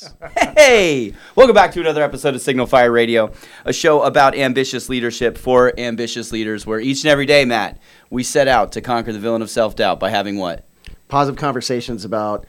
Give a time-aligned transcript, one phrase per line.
[0.00, 0.14] Yes.
[0.56, 3.32] Hey, welcome back to another episode of Signal Fire Radio,
[3.64, 7.78] a show about ambitious leadership for ambitious leaders, where each and every day, Matt,
[8.10, 10.66] we set out to conquer the villain of self doubt by having what?
[11.08, 12.46] Positive conversations about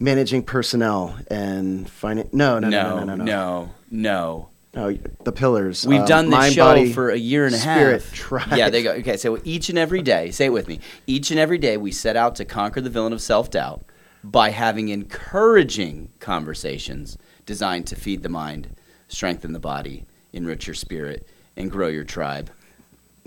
[0.00, 3.24] managing personnel and finan No, no, no, no, no, no, no.
[3.24, 4.48] no, no.
[4.74, 5.86] No, the pillars.
[5.86, 8.12] We've uh, done this mind, show body, for a year and a spirit, half.
[8.12, 8.56] Drive.
[8.56, 8.92] Yeah, there you go.
[8.96, 10.80] Okay, so each and every day, say it with me.
[11.06, 13.84] Each and every day, we set out to conquer the villain of self doubt
[14.24, 18.76] by having encouraging conversations designed to feed the mind,
[19.08, 22.50] strengthen the body, enrich your spirit, and grow your tribe.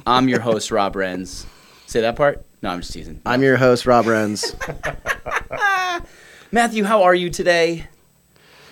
[0.05, 1.45] I'm your host, Rob Renz.
[1.85, 2.45] Say that part?
[2.61, 3.21] No, I'm just teasing.
[3.25, 4.55] I'm your host, Rob Renz.
[6.51, 7.87] Matthew, how are you today?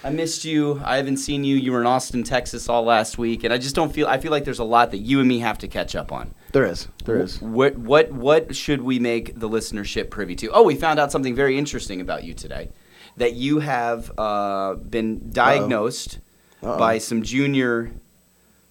[0.03, 0.81] I missed you.
[0.86, 1.55] I haven't seen you.
[1.55, 4.08] You were in Austin, Texas all last week, and I just don't feel.
[4.08, 6.33] I feel like there's a lot that you and me have to catch up on.
[6.52, 6.88] There is.
[7.05, 7.41] There is.
[7.41, 10.52] What what what should we make the listenership privy to?
[10.52, 12.70] Oh, we found out something very interesting about you today.
[13.17, 16.20] That you have uh, been diagnosed
[16.63, 16.77] Uh-oh.
[16.77, 17.91] by some junior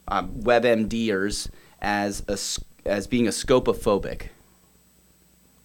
[0.06, 2.38] uh, WebMDers as a
[2.88, 4.28] as being a scopophobic.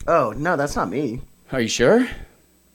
[0.05, 1.21] Oh, no, that's not me.
[1.51, 2.07] Are you sure?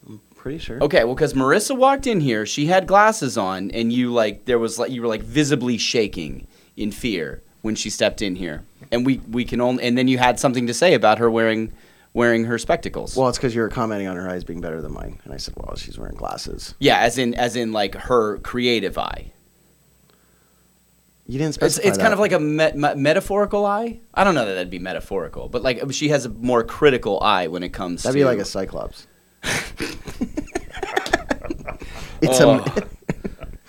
[0.09, 0.83] I'm pretty sure.
[0.83, 4.59] Okay, well, because Marissa walked in here, she had glasses on, and you like there
[4.59, 9.05] was like you were like visibly shaking in fear when she stepped in here, and
[9.06, 11.72] we we can only and then you had something to say about her wearing
[12.14, 13.17] wearing her spectacles.
[13.17, 15.20] Well, it's because you were commenting on her eyes being better than mine.
[15.25, 16.75] And I said, well, she's wearing glasses.
[16.81, 19.33] yeah, as in as in like her creative eye.
[21.27, 22.14] You didn't It's specify it's kind that.
[22.14, 24.00] of like a me- me- metaphorical eye.
[24.14, 27.48] I don't know that that'd be metaphorical, but like she has a more critical eye
[27.48, 28.00] when it comes.
[28.03, 29.06] To That'd to be like a cyclops.
[32.22, 32.59] it's Oh.
[32.61, 32.64] a.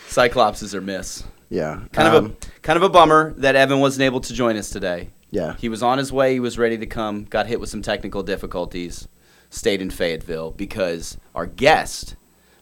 [0.09, 1.23] Cyclopses are miss.
[1.49, 1.81] Yeah.
[1.91, 4.69] Kind um, of a kind of a bummer that Evan wasn't able to join us
[4.69, 5.09] today.
[5.31, 5.55] Yeah.
[5.57, 6.33] He was on his way.
[6.33, 7.25] He was ready to come.
[7.25, 9.07] Got hit with some technical difficulties.
[9.51, 12.15] Stayed in Fayetteville because our guest,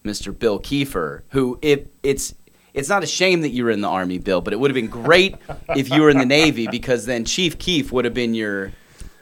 [0.06, 0.38] Mr.
[0.38, 2.34] Bill Kiefer, who it, it's
[2.74, 4.76] it's not a shame that you were in the army, Bill, but it would have
[4.76, 5.36] been great
[5.76, 8.72] if you were in the Navy because then Chief Keef would have been your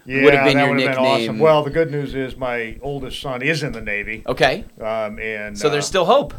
[0.06, 1.29] Yeah, would have been that your would have been nickname.
[1.29, 1.40] awesome.
[1.40, 4.66] Well, the good news is my oldest son is in the Navy, okay.
[4.79, 6.34] um, and So there's uh, still hope.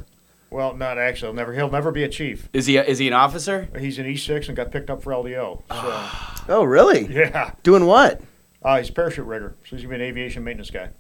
[0.51, 1.29] Well, not actually.
[1.29, 2.49] He'll never he'll never be a chief.
[2.53, 3.69] Is he a, is he an officer?
[3.79, 5.63] He's an E six and got picked up for LDO.
[5.71, 7.07] So Oh, really?
[7.13, 8.21] yeah, Doing what?
[8.63, 10.91] uh, he's a parachute rigger, so he's gonna be an aviation maintenance guy.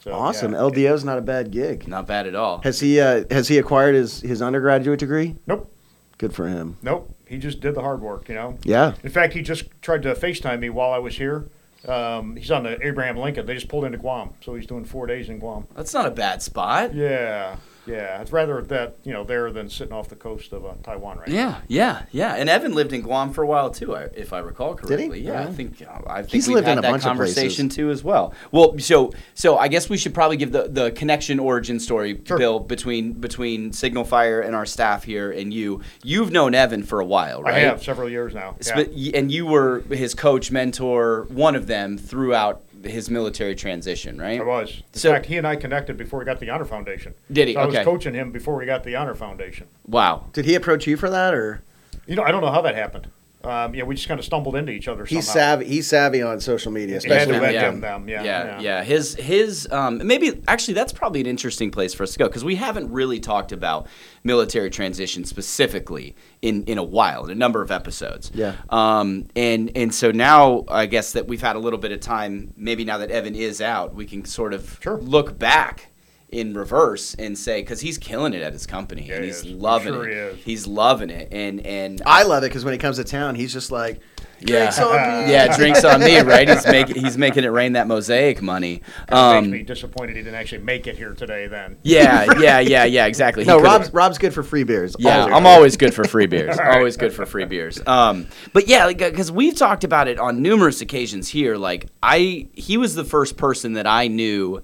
[0.00, 0.52] So, awesome.
[0.52, 0.58] yeah.
[0.58, 1.88] LDO's not a bad gig.
[1.88, 2.60] Not bad at all.
[2.62, 5.34] Has he uh, has he acquired his, his undergraduate degree?
[5.46, 5.72] Nope,
[6.18, 6.76] Good for him.
[6.82, 7.14] nope.
[7.26, 8.56] He just did the hard work, you know.
[8.62, 8.94] Yeah.
[9.02, 11.48] In fact, he just tried to FaceTime me while I was here.
[11.86, 13.44] Um, he's on the Abraham Lincoln.
[13.44, 15.66] They just pulled into Guam, so he's doing four days in Guam.
[15.76, 16.94] That's not a bad spot.
[16.94, 17.56] Yeah,
[17.88, 18.20] yeah.
[18.20, 21.28] It's rather that you know there than sitting off the coast of uh, Taiwan right
[21.28, 21.34] now.
[21.34, 22.34] Yeah, yeah, yeah.
[22.34, 24.96] And Evan lived in Guam for a while too, if I recall correctly.
[24.96, 25.08] Did he?
[25.08, 25.26] correctly.
[25.26, 25.52] Yeah, I Yeah.
[25.52, 27.76] think I think He's we've lived had in a that bunch of conversation places.
[27.76, 28.34] too as well.
[28.52, 32.38] Well, so so I guess we should probably give the, the connection origin story, Sure.
[32.38, 35.80] Bill, between between Signal Fire and our staff here and you.
[36.02, 37.54] You've known Evan for a while, right?
[37.54, 38.56] I have several years now.
[38.92, 39.12] Yeah.
[39.14, 44.40] And you were his coach, mentor, one of them throughout his military transition, right?
[44.40, 44.82] I was.
[44.94, 47.14] In So- fact, he and I connected before we got the Honor Foundation.
[47.32, 47.54] Did he?
[47.54, 47.78] So I Okay.
[47.78, 49.66] was coaching him before we got the Honor Foundation.
[49.86, 50.26] Wow.
[50.32, 51.62] Did he approach you for that, or
[52.06, 53.08] You know, I don't know how that happened.
[53.44, 55.04] Um, yeah, we just kind of stumbled into each other.
[55.04, 55.40] he's somehow.
[55.58, 55.64] savvy?
[55.66, 57.34] He's savvy on social media, especially.
[57.34, 57.70] to with- yeah.
[57.70, 58.08] them, them.
[58.08, 58.60] Yeah, yeah, yeah.
[58.60, 58.84] yeah.
[58.84, 62.44] His his um, maybe actually that's probably an interesting place for us to go because
[62.44, 63.86] we haven't really talked about
[64.24, 68.32] military transition specifically in in a while, in a number of episodes.
[68.34, 68.56] Yeah.
[68.70, 72.52] Um, and and so now I guess that we've had a little bit of time.
[72.56, 74.98] Maybe now that Evan is out, we can sort of Sure.
[74.98, 75.90] look back
[76.30, 79.52] in reverse and say because he's killing it at his company Yeah, and he's is.
[79.52, 80.34] I'm loving sure it.
[80.36, 80.42] he.
[80.42, 83.50] He's loving it, and and I love it because when he comes to town, he's
[83.52, 84.00] just like,
[84.40, 84.70] yeah.
[84.70, 84.92] "Drinks on
[85.24, 86.46] me." Yeah, drinks on me, right?
[86.46, 88.82] He's making he's making it rain that mosaic money.
[89.08, 91.46] It Um, makes me disappointed he didn't actually make it here today.
[91.46, 91.78] Then.
[91.82, 93.44] Yeah, yeah, yeah, yeah, exactly.
[93.44, 94.94] He No, Rob's Rob's good for free beers.
[94.98, 95.34] Yeah, Always.
[95.34, 96.58] I'm always good for free beers.
[96.62, 97.80] always good for free beers.
[97.86, 101.56] Um, but yeah, because we've talked about it on numerous occasions here.
[101.56, 104.60] Like I, he was the first person that I knew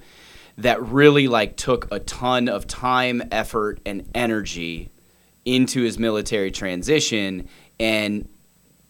[0.58, 4.90] that really like took a ton of time, effort, and energy
[5.44, 7.48] into his military transition,
[7.78, 8.28] and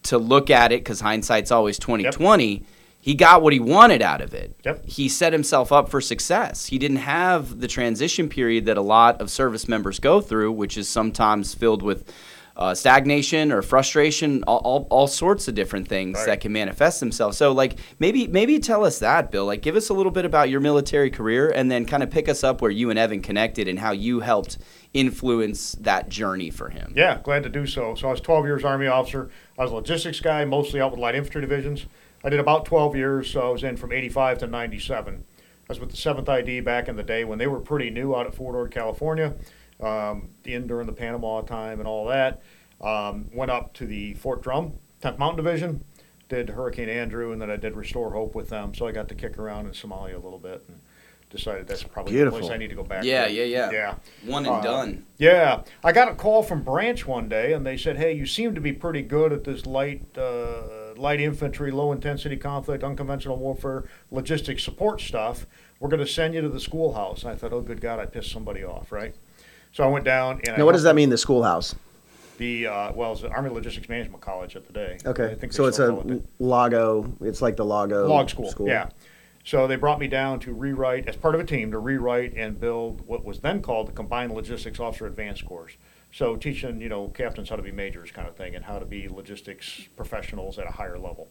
[0.03, 2.63] to look at it because hindsight's always 2020.
[2.99, 4.55] He got what he wanted out of it.
[4.65, 4.85] Yep.
[4.85, 6.65] He set himself up for success.
[6.65, 10.75] He didn't have the transition period that a lot of service members go through, which
[10.75, 12.11] is sometimes filled with
[12.57, 16.27] uh, stagnation or frustration, all, all, all sorts of different things Right.
[16.27, 17.37] that can manifest themselves.
[17.37, 19.45] So, like, maybe maybe tell us that, Bill.
[19.45, 22.29] Like, give us a little bit about your military career, and then kind of pick
[22.29, 24.57] us up where you and Evan connected and how you helped
[24.93, 26.93] influence that journey for him.
[26.95, 27.93] Yeah, glad to do so.
[27.95, 29.29] So I was 12 years Army officer.
[29.59, 31.85] I was a logistics guy, mostly out with light infantry divisions.
[32.23, 35.23] I did about 12 years, so I was in from 85 to 97.
[35.23, 38.15] I was with the 7th ID back in the day when they were pretty new
[38.15, 39.33] out at Fort Ord, California.
[39.81, 42.41] Um, in during the Panama time and all that.
[42.81, 45.83] Um, went up to the Fort Drum, 10th Mountain Division,
[46.29, 48.73] did Hurricane Andrew, and then I did Restore Hope with them.
[48.75, 50.79] So I got to kick around in Somalia a little bit and
[51.29, 52.39] decided that's probably Beautiful.
[52.39, 53.31] the place I need to go back Yeah, to.
[53.33, 53.71] yeah, yeah.
[53.71, 53.95] Yeah.
[54.25, 55.05] One and Uh, done.
[55.17, 58.55] Yeah, I got a call from Branch one day, and they said, "Hey, you seem
[58.55, 63.85] to be pretty good at this light, uh, light infantry, low intensity conflict, unconventional warfare,
[64.11, 65.45] logistics support stuff.
[65.79, 68.05] We're going to send you to the schoolhouse." And I thought, "Oh, good God, I
[68.05, 69.15] pissed somebody off, right?"
[69.75, 71.09] So I went down and I Now, what does that mean?
[71.09, 71.75] The schoolhouse.
[72.37, 74.97] The uh, well, it's the Army Logistics Management College at the day.
[75.05, 77.13] I Okay, think so it's a it Lago.
[77.19, 78.53] It's like the Lago log school.
[78.61, 78.87] Yeah.
[79.43, 82.57] So they brought me down to rewrite, as part of a team, to rewrite and
[82.57, 85.73] build what was then called the Combined Logistics Officer Advanced Course.
[86.13, 88.85] So teaching, you know, captains how to be majors kind of thing and how to
[88.85, 91.27] be logistics professionals at a higher level.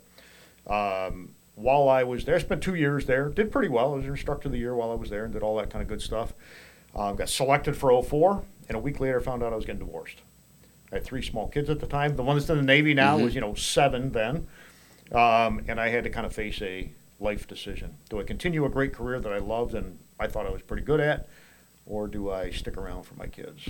[0.66, 3.94] Um, while I was there, spent two years there, did pretty well.
[3.94, 5.80] I was instructor of the year while I was there and did all that kind
[5.80, 6.34] of good stuff.
[6.94, 10.18] Um, got selected for 04, and a week later found out I was getting divorced.
[10.92, 12.14] I had three small kids at the time.
[12.16, 14.46] The one that's in the Navy now was, you know, seven then.
[15.12, 17.96] Um, and I had to kind of face a life decision.
[18.10, 20.84] Do I continue a great career that I loved and I thought I was pretty
[20.84, 21.28] good at,
[21.86, 23.62] or do I stick around for my kids?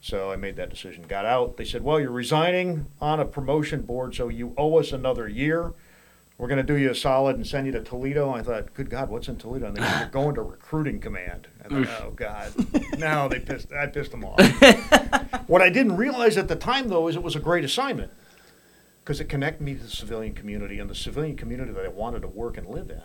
[0.00, 1.04] So I made that decision.
[1.08, 1.56] Got out.
[1.56, 5.72] They said, "Well, you're resigning on a promotion board, so you owe us another year.
[6.38, 8.90] We're going to do you a solid and send you to Toledo." I thought, "Good
[8.90, 12.52] God, what's in Toledo?" And they said, "You're going to recruiting command." Thought, "Oh God,
[12.98, 13.72] no!" They pissed.
[13.72, 14.40] I pissed them off.
[15.46, 18.12] what I didn't realize at the time, though, is it was a great assignment
[19.02, 22.22] because it connected me to the civilian community and the civilian community that I wanted
[22.22, 23.02] to work and live in.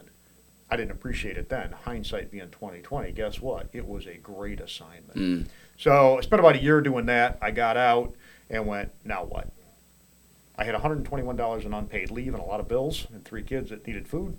[0.71, 1.73] I didn't appreciate it then.
[1.83, 3.69] Hindsight being 2020, guess what?
[3.73, 5.15] It was a great assignment.
[5.15, 5.47] Mm.
[5.77, 7.37] So I spent about a year doing that.
[7.41, 8.15] I got out
[8.49, 9.49] and went, now what?
[10.57, 13.85] I had $121 in unpaid leave and a lot of bills and three kids that
[13.85, 14.37] needed food.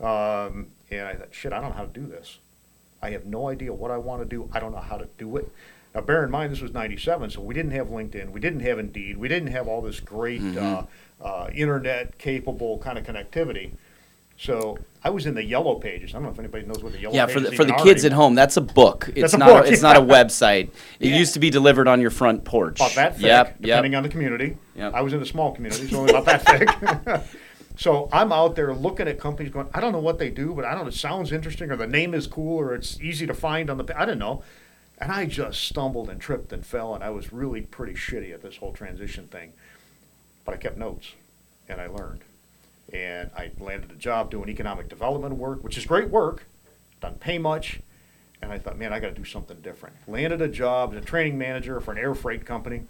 [0.00, 2.38] Um, and I thought, shit, I don't know how to do this.
[3.02, 4.48] I have no idea what I want to do.
[4.52, 5.50] I don't know how to do it.
[5.94, 8.30] Now, bear in mind, this was 97, so we didn't have LinkedIn.
[8.30, 9.16] We didn't have Indeed.
[9.16, 10.82] We didn't have all this great uh,
[11.22, 13.72] uh, internet capable kind of connectivity.
[14.38, 16.10] So I was in the yellow pages.
[16.10, 17.72] I don't know if anybody knows what the yellow Yeah, pages for the, for the
[17.82, 19.10] kids at home, that's a book.
[19.16, 20.68] It's a not book, a, it's not a website.
[21.00, 21.16] It Yeah.
[21.16, 22.76] used to be delivered on your front porch.
[22.78, 23.96] about that thick, Yep, depending yep.
[23.98, 24.58] on the community.
[24.74, 24.92] Yep.
[24.92, 27.26] I was in a small community, so only about that thick.
[27.76, 30.64] so I'm out there looking at companies going, I don't know what they do, but
[30.64, 33.34] I don't know, it sounds interesting, or the name is cool, or it's easy to
[33.34, 34.42] find on the, I don't know.
[34.98, 38.42] And I just stumbled and tripped and fell, and I was really pretty shitty at
[38.42, 39.52] this whole transition thing.
[40.46, 41.12] But I kept notes,
[41.68, 42.22] and I learned.
[42.92, 46.46] And I landed a job doing economic development work, which is great work,
[47.00, 47.80] doesn't pay much.
[48.40, 49.96] And I thought, man, I got to do something different.
[50.06, 52.84] Landed a job as a training manager for an air freight company,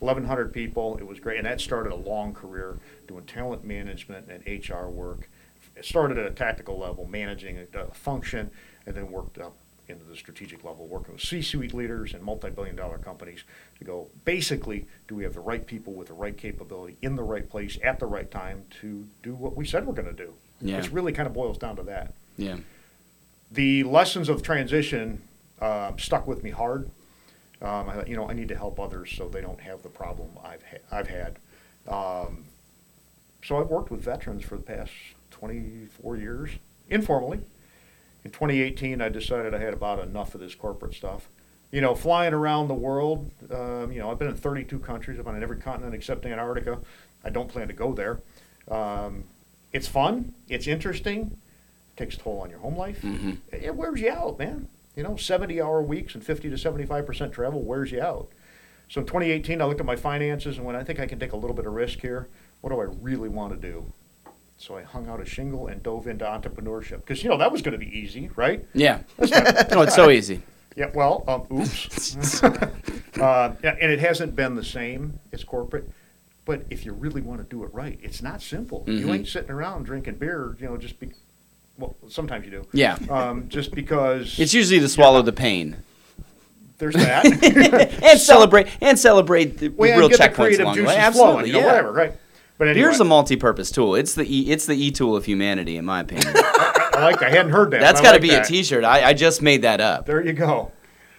[0.00, 0.96] 1,100 people.
[0.98, 5.28] It was great, and that started a long career doing talent management and HR work.
[5.76, 8.50] It started at a tactical level, managing a, function,
[8.86, 9.54] and then worked up
[9.88, 13.44] into the strategic level, working with C-suite leaders and multi-billion-dollar companies
[13.78, 14.08] to go.
[14.24, 17.76] Basically, do we have the right people with the right capability in the right place
[17.82, 20.32] at the right time to do what we said we're going to do?
[20.60, 20.78] Yeah.
[20.78, 22.58] It really kind of boils down to that Yeah.
[23.50, 25.22] the lessons of transition
[25.60, 26.88] um, stuck with me hard.
[27.62, 30.30] Um, I you know, I need to help others so they don't have the problem
[30.44, 31.36] I've ha- I've had.
[31.88, 32.44] Um,
[33.42, 34.92] so I've worked with veterans for the past
[35.30, 36.50] 24 years,
[36.88, 37.40] informally.
[38.24, 41.28] In 2018, I decided I had about enough of this corporate stuff.
[41.72, 43.30] You know, flying around the world.
[43.50, 45.18] Um, you know, I've been in 32 countries.
[45.18, 46.78] I've been on every continent except Antarctica.
[47.24, 48.18] I don't plan to go there.
[48.70, 49.24] Um,
[49.72, 50.34] it's fun.
[50.48, 51.36] It's interesting
[51.96, 53.02] takes a toll on your home life.
[53.02, 53.36] Mhm.
[53.52, 54.68] It wears you out, man.
[54.96, 58.28] You know, 70 hour weeks and 50 to 75% travel wears you out.
[58.88, 61.32] So in 2018, I looked at my finances and went, I think I can take
[61.32, 62.28] a little bit of risk here.
[62.60, 63.92] What do I really want to do?
[64.58, 67.62] So I hung out a shingle and dove into entrepreneurship because, you know, that was
[67.62, 68.66] going to be easy, right?
[68.74, 69.00] Yeah.
[69.18, 70.42] no, it's so easy.
[70.76, 72.42] Yeah, well, um, oops.
[72.44, 75.88] uh, yeah, and it hasn't been the same as corporate.
[76.44, 78.84] But if you really want to do it right, it's not simple.
[78.86, 79.14] You Mhm.
[79.14, 81.10] ain't sitting around drinking beer, you know, just be.
[81.80, 82.66] Well, sometimes you do.
[82.72, 82.96] Yeah.
[83.08, 85.82] Um, just because It's usually to swallow the pain
[86.80, 88.02] there's that.
[88.02, 90.86] and celebrate and celebrate the well, real checkpoints along the way.
[90.86, 91.66] flowing, Absolutely, you know, yeah.
[91.66, 92.14] whatever, right?
[92.58, 93.94] But anyway, Beer's a multi-purpose tool.
[93.94, 96.32] It's the e, it's the e tool of humanity, in my opinion.
[96.36, 97.22] I like.
[97.22, 97.80] I hadn't heard that.
[97.80, 98.46] That's got to like be that.
[98.46, 98.84] a T-shirt.
[98.84, 100.06] I, I just made that up.
[100.06, 100.72] There you go.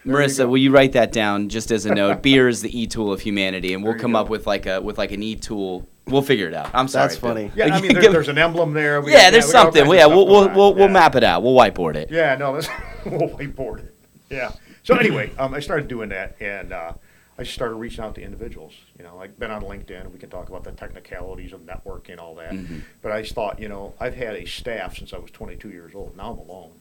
[0.04, 0.50] There you Marissa, go.
[0.50, 2.22] will you write that down just as a note?
[2.24, 4.20] Beer is the e tool of humanity, and we'll come go.
[4.20, 5.88] up with like a with like an e tool.
[6.08, 6.70] We'll figure it out.
[6.74, 7.08] I'm sorry.
[7.10, 7.30] That's Bill.
[7.30, 7.52] funny.
[7.56, 9.02] Yeah, I mean, there, there's an emblem there.
[9.02, 9.84] We yeah, got- there's we got all something.
[9.86, 11.44] kinds Yeah, we'll we'll we'll, we'll map it out.
[11.44, 12.10] We'll whiteboard it.
[12.12, 12.68] Yeah, no, that's,
[13.06, 13.96] we'll whiteboard it.
[14.30, 14.52] Yeah.
[14.84, 16.94] So anyway, um, I started doing that, and uh,
[17.38, 18.74] I started reaching out to individuals.
[18.98, 20.12] You know, I've been on LinkedIn.
[20.12, 22.52] We can talk about the technicalities of networking and all that.
[22.52, 22.82] Mhm.
[23.02, 25.94] But I just thought, you know, I've had a staff since I was 22 years
[25.94, 26.18] old.
[26.18, 26.72] Now I'm alone.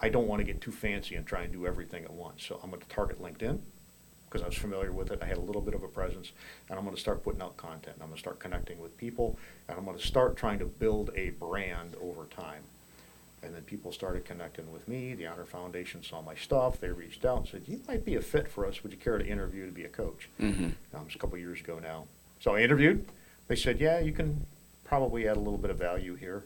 [0.00, 2.44] I don't want to get too fancy and try and do everything at once.
[2.46, 3.58] So I'm going to target LinkedIn
[4.36, 5.20] because I was familiar with it.
[5.22, 6.32] I had a little bit of a presence,
[6.68, 7.96] and I'm going to start putting out content.
[8.00, 11.10] I'm going to start connecting with people, and I'm going to start trying to build
[11.16, 12.62] a brand over time.
[13.42, 15.14] And then people started connecting with me.
[15.14, 16.80] The Honor Foundation saw my stuff.
[16.80, 18.82] They reached out and said, "You might be a fit for us.
[18.82, 20.64] Would you care to interview to be a coach?" Mm-hmm.
[20.64, 22.06] Um, it was a couple years ago now.
[22.40, 23.08] So I interviewed.
[23.48, 24.44] They said, "Yeah, you can
[24.84, 26.44] probably add a little bit of value here."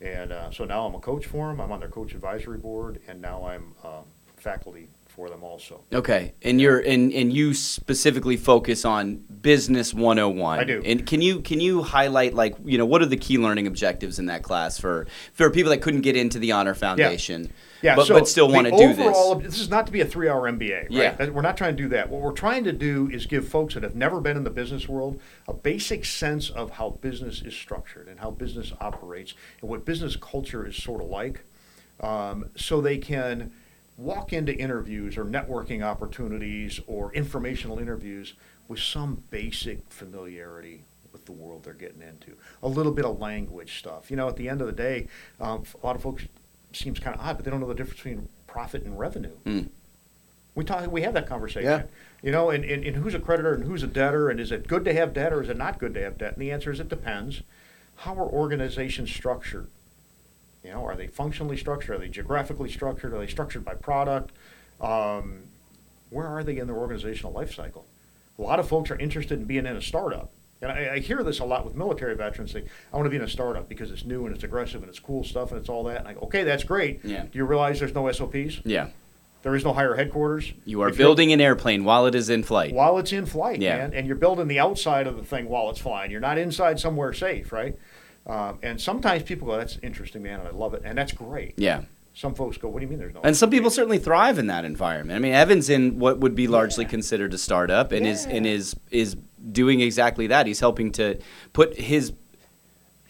[0.00, 1.60] And uh, so now I'm a coach for them.
[1.60, 4.04] I'm on their coach advisory board, and now I'm um,
[4.36, 5.80] faculty for them also.
[5.92, 10.60] Okay, and you're and and you specifically focus on business 101.
[10.60, 10.80] I do.
[10.84, 14.20] And can you can you highlight like you know what are the key learning objectives
[14.20, 18.06] in that class for for people that couldn't get into the Honor Foundation, Yeah, but
[18.06, 19.00] so but still want to do this?
[19.00, 20.90] overall This is not to be a three-hour MBA, right?
[20.92, 21.30] Yeah.
[21.30, 22.10] We're not trying to do that.
[22.10, 24.88] What we're trying to do is give folks that have never been in the business
[24.88, 29.84] world a basic sense of how business is structured and how business operates and what
[29.84, 31.44] business culture is sort of like,
[32.00, 33.50] um, so they can
[33.98, 38.34] walk into interviews or networking opportunities or informational interviews
[38.68, 42.36] with some basic familiarity with the world they're getting into.
[42.62, 44.10] A little bit of language stuff.
[44.10, 45.08] You know, at the end of the day,
[45.40, 46.24] um, a lot of folks
[46.72, 49.36] seems kind of odd, but they don't know the difference between profit and revenue.
[49.44, 49.68] Mm.
[50.54, 51.68] We talk, we have that conversation.
[51.68, 51.82] Yeah.
[52.22, 54.68] You know, and, and, and who's a creditor and who's a debtor, and is it
[54.68, 56.34] good to have debt or is it not good to have debt?
[56.34, 57.42] And the answer is it depends.
[57.96, 59.68] How are organizations structured?
[60.68, 61.96] You know, are they functionally structured?
[61.96, 63.14] Are they geographically structured?
[63.14, 64.32] Are they structured by product?
[64.82, 65.44] Um,
[66.10, 67.86] where are they in their organizational life cycle?
[68.38, 70.30] A lot of folks are interested in being in a startup.
[70.60, 73.16] And I, I hear this a lot with military veterans say, I want to be
[73.16, 75.70] in a startup because it's new and it's aggressive and it's cool stuff and it's
[75.70, 76.00] all that.
[76.00, 77.00] And I go, okay, that's great.
[77.02, 77.22] Yeah.
[77.22, 78.60] Do you realize there's no SOPs?
[78.66, 78.88] Yeah,
[79.42, 80.52] There is no higher headquarters.
[80.66, 82.74] you are If building an airplane while it is in flight.
[82.74, 83.78] while it's in flight, Yeah.
[83.78, 86.10] man, and you're building the outside of the thing while it's flying.
[86.10, 87.74] You're not inside somewhere safe, right?
[88.28, 91.54] Um, and sometimes people go, "That's interesting, man," and I love it, and that's great.
[91.56, 91.82] Yeah.
[92.14, 94.48] Some folks go, "What do you mean there's no?" And some people certainly thrive in
[94.48, 95.16] that environment.
[95.16, 98.76] I mean, Evan's in what would be largely considered a startup, and is and is
[98.90, 99.16] is
[99.52, 100.46] doing exactly that.
[100.46, 101.18] He's helping to
[101.52, 102.12] put his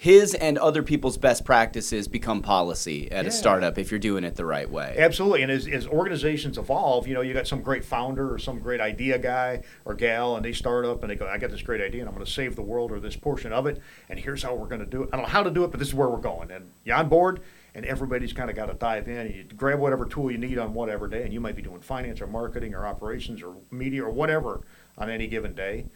[0.00, 3.31] his and other people's best practices become policy at Yeah.
[3.31, 4.95] a startup if you're doing it the right way.
[4.97, 8.61] Absolutely, and as, as organizations evolve, you know, you got some great founder or some
[8.61, 11.62] great idea guy or gal, and they start up and they go, "I got this
[11.62, 14.21] great idea, and I'm going to save the world or this portion of it, and
[14.21, 15.09] here's how we're going to do it.
[15.12, 16.95] I don't know how to do it, but this is where we're going." And you're
[16.97, 17.40] on board,
[17.75, 19.17] and everybody's kind of got to dive in.
[19.19, 21.81] And you grab whatever tool you need on whatever day, and you might be doing
[21.81, 24.61] finance or marketing or operations or media or whatever
[24.97, 25.87] on any given day.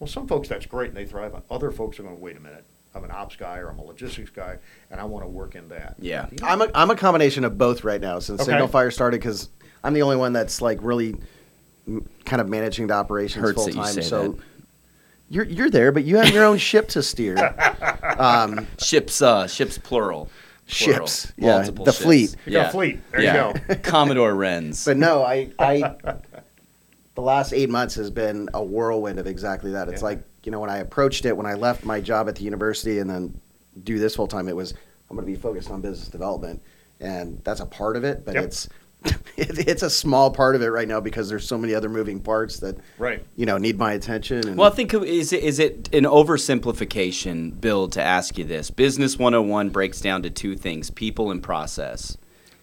[0.00, 1.42] Well, some folks that's great and they thrive on.
[1.48, 2.64] Other folks are going, to "Wait a minute."
[2.96, 4.56] I'm an ops guy or I'm a logistics guy,
[4.90, 5.96] and I want to work in that.
[6.00, 6.26] Yeah.
[6.30, 8.50] You know, I'm a, I'm a combination of both right now since Okay.
[8.52, 9.50] Signal Fire started because
[9.84, 11.14] I'm the only one that's like really
[11.86, 14.02] m- kind of managing the operations full that you time.
[14.02, 14.38] So that.
[15.28, 17.36] you're you're there, but you have your own ship to steer.
[18.18, 20.30] Um, Ships, uh, ships plural.
[20.68, 21.06] Plural.
[21.06, 22.02] Ships, yeah, Multiple the ships.
[22.02, 22.36] fleet.
[22.46, 23.00] You got a fleet.
[23.12, 23.74] There you go.
[23.82, 24.86] Commodore Renz.
[24.86, 25.96] but no, I I
[27.14, 29.88] the last eight months has been a whirlwind of exactly that.
[29.88, 30.06] It's Yeah.
[30.06, 33.00] like you know when I approached it when I left my job at the university
[33.00, 33.38] and then
[33.82, 34.72] do this full time, it was
[35.10, 36.62] I'm going to be focused on business development,
[37.00, 38.44] and that's a part of it, but Yep.
[38.44, 38.68] it's
[39.36, 42.18] it, it's a small part of it right now because there's so many other moving
[42.20, 43.22] parts that Right.
[43.36, 44.46] you know need my attention.
[44.48, 48.70] And Well, I think is it, is it an oversimplification, Bill, to ask you this?
[48.70, 52.16] Business 101 breaks down to two things: people and process.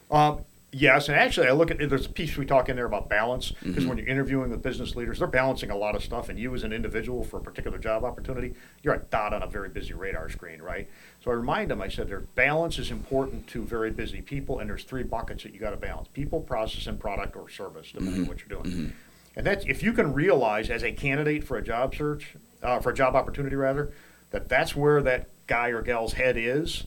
[0.09, 0.39] Um,
[0.73, 3.51] yes, and actually, I look at there's a piece we talk in there about balance
[3.51, 3.87] because Mm-hmm.
[3.89, 6.63] when you're interviewing with business leaders, they're balancing a lot of stuff, and you as
[6.63, 10.29] an individual for a particular job opportunity, you're a dot on a very busy radar
[10.29, 10.89] screen, right?
[11.23, 14.69] So I remind them, I said, their balance is important to very busy people, and
[14.69, 18.13] there's three buckets that you got to balance: people, process, and product or service, depending
[18.13, 18.21] Mm-hmm.
[18.23, 18.93] on what you're doing.
[19.35, 22.91] And that's if you can realize as a candidate for a job search, uh, for
[22.91, 23.91] a job opportunity rather,
[24.31, 26.85] that that's where that guy or gal's head is,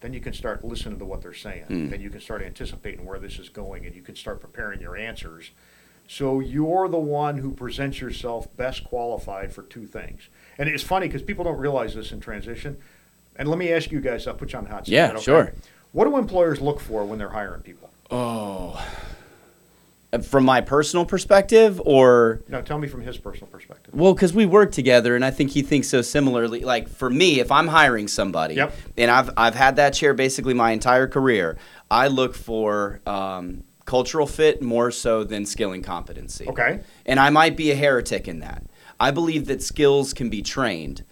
[0.00, 1.64] then you can start listening to what they're saying.
[1.68, 1.90] Mm.
[1.90, 4.96] Then you can start anticipating where this is going, and you can start preparing your
[4.96, 5.50] answers.
[6.06, 10.28] So you're the one who presents yourself best qualified for two things.
[10.56, 12.78] And it's funny because people don't realize this in transition.
[13.36, 14.92] And let me ask you guys, I'll put you on the hot seat.
[14.92, 15.22] Yeah, okay?
[15.22, 15.52] sure.
[15.92, 17.90] What do employers look for when they're hiring people?
[18.10, 18.82] Oh,
[20.22, 23.92] from my personal perspective, or Now, tell me from his personal perspective.
[23.94, 26.60] Well, because we work together, and I think he thinks so similarly.
[26.60, 28.74] Like for me, if I'm hiring somebody, Yep.
[28.96, 31.58] and I've I've had that chair basically my entire career,
[31.90, 36.46] I look for um, cultural fit more so than skill and competency.
[36.48, 36.80] Okay.
[37.04, 38.64] And I might be a heretic in that.
[38.98, 41.04] I believe that skills can be trained.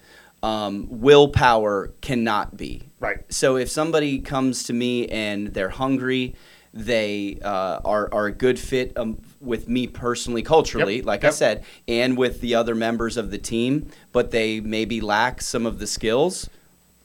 [0.43, 2.88] Um, willpower cannot be.
[3.00, 3.19] Right.
[3.29, 6.35] So if somebody comes to me and they're hungry,
[6.76, 11.30] they uh, are, are a good fit um, with me personally, culturally, Yep, like I
[11.30, 15.78] said, and with the other members of the team, but they maybe lack some of
[15.78, 16.49] the skills,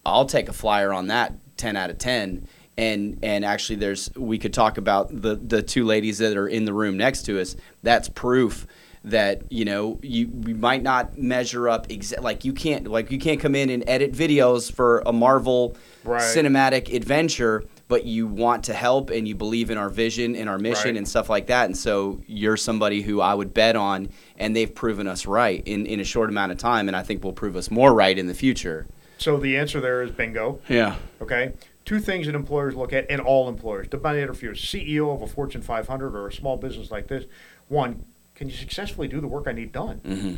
[0.05, 2.47] I'll take a flyer on that 10 out of 10.
[2.77, 6.63] and and actually there's we could talk about the the two ladies that are in
[6.65, 8.65] the room next to us that's proof
[9.03, 13.19] that you know you we might not measure up exa- like you can't like you
[13.19, 16.21] can't come in and edit videos for a Marvel Right.
[16.21, 20.57] cinematic adventure but you want to help and you believe in our vision and our
[20.57, 20.97] mission Right.
[20.97, 24.07] and stuff like that and so you're somebody who I would bet on
[24.39, 27.21] and they've proven us right in in a short amount of time and I think
[27.21, 30.61] will prove us more right in the future So the answer there is bingo.
[30.69, 31.51] yeah Okay.
[31.83, 35.21] Two things that employers look at, and all employers, depending if you're a CEO of
[35.23, 37.25] a Fortune 500 or a small business like this.
[37.69, 38.05] One,
[38.35, 39.97] can you successfully do the work I need done?
[40.05, 40.35] hmm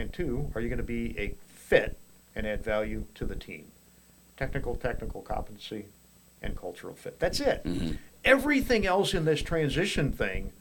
[0.00, 1.34] And two, are you going to be a
[1.70, 1.96] fit
[2.36, 3.64] and add value to the team?
[4.36, 5.86] Technical, technical competency,
[6.42, 7.18] and cultural fit.
[7.18, 7.62] That's it.
[7.64, 7.98] Mhm.
[8.24, 10.52] Everything else in this transition thing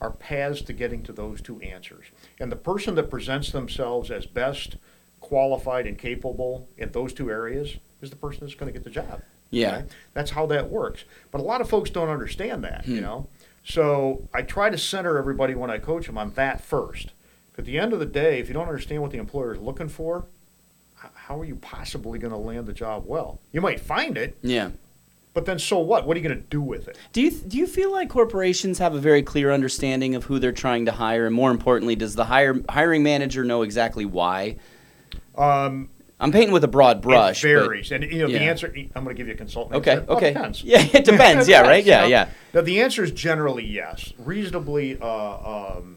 [0.00, 2.06] are paths to getting to those two answers.
[2.40, 4.76] And the person that presents themselves as best
[5.20, 8.90] qualified and capable in those two areas is the person that's going to get the
[8.90, 9.22] job.
[9.50, 9.76] Yeah.
[9.76, 9.86] Okay?
[10.14, 11.04] That's how that works.
[11.30, 13.02] But a lot of folks don't understand that, you Hmm.
[13.02, 13.28] know?
[13.64, 17.12] So I try to center everybody when I coach them on that first.
[17.56, 19.88] At the end of the day, if you don't understand what the employer is looking
[19.88, 20.24] for,
[20.96, 23.38] how are you possibly going to land the job well?
[23.52, 24.70] You might find it, yeah
[25.34, 26.06] but then so what?
[26.06, 26.98] What are you going to do with it?
[27.12, 30.52] Do you do you feel like corporations have a very clear understanding of who they're
[30.52, 34.56] trying to hire, and more importantly, does the hire, hiring manager know exactly why?
[35.36, 35.88] Um,
[36.20, 37.44] I'm painting with a broad brush.
[37.44, 38.38] it but- varies, and you know yeah.
[38.38, 38.72] the answer.
[38.94, 39.76] I'm going to give you a consultant.
[39.76, 40.06] okay, answer.
[40.06, 40.62] Well, it okay, depends.
[40.64, 41.48] yeah, it depends.
[41.48, 41.84] yeah, right.
[41.84, 42.28] Yeah, yeah.
[42.52, 44.12] Now, the answer is generally yes.
[44.18, 45.96] Reasonably, uh, um,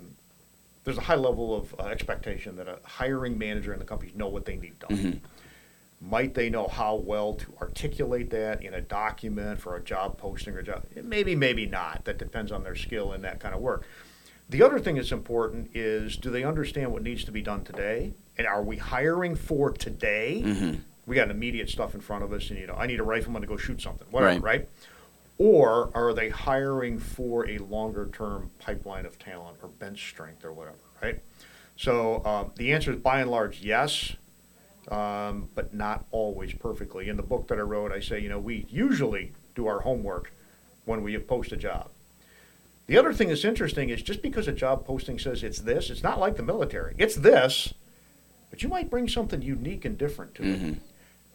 [0.85, 4.27] there's a high level of uh, expectation that a hiring manager and the companies know
[4.27, 4.97] what they need done.
[4.97, 5.25] Mm-hmm.
[6.01, 10.53] Might they know how well to articulate that in a document for a job posting
[10.53, 10.83] or job?
[11.01, 12.03] Maybe, maybe not.
[12.05, 13.85] That depends on their skill in that kind of work.
[14.49, 18.13] The other thing that's important is do they understand what needs to be done today?
[18.37, 20.41] And are we hiring for today?
[20.45, 20.81] Mhm.
[21.07, 23.41] We got immediate stuff in front of us, and you know, I need a rifleman
[23.41, 24.59] to go shoot something, whatever, Right.
[24.59, 24.69] right?
[25.37, 30.53] Or are they hiring for a longer term pipeline of talent or bench strength or
[30.53, 31.19] whatever, right?
[31.77, 34.15] So um, the answer is by and large yes,
[34.89, 37.09] um, but not always perfectly.
[37.09, 40.31] In the book that I wrote, I say, you know, we usually do our homework
[40.85, 41.89] when we post a job.
[42.87, 46.03] The other thing that's interesting is just because a job posting says it's this, it's
[46.03, 46.93] not like the military.
[46.99, 47.73] It's this,
[48.51, 50.61] but you might bring something unique and different to it.
[50.61, 50.77] Mhm.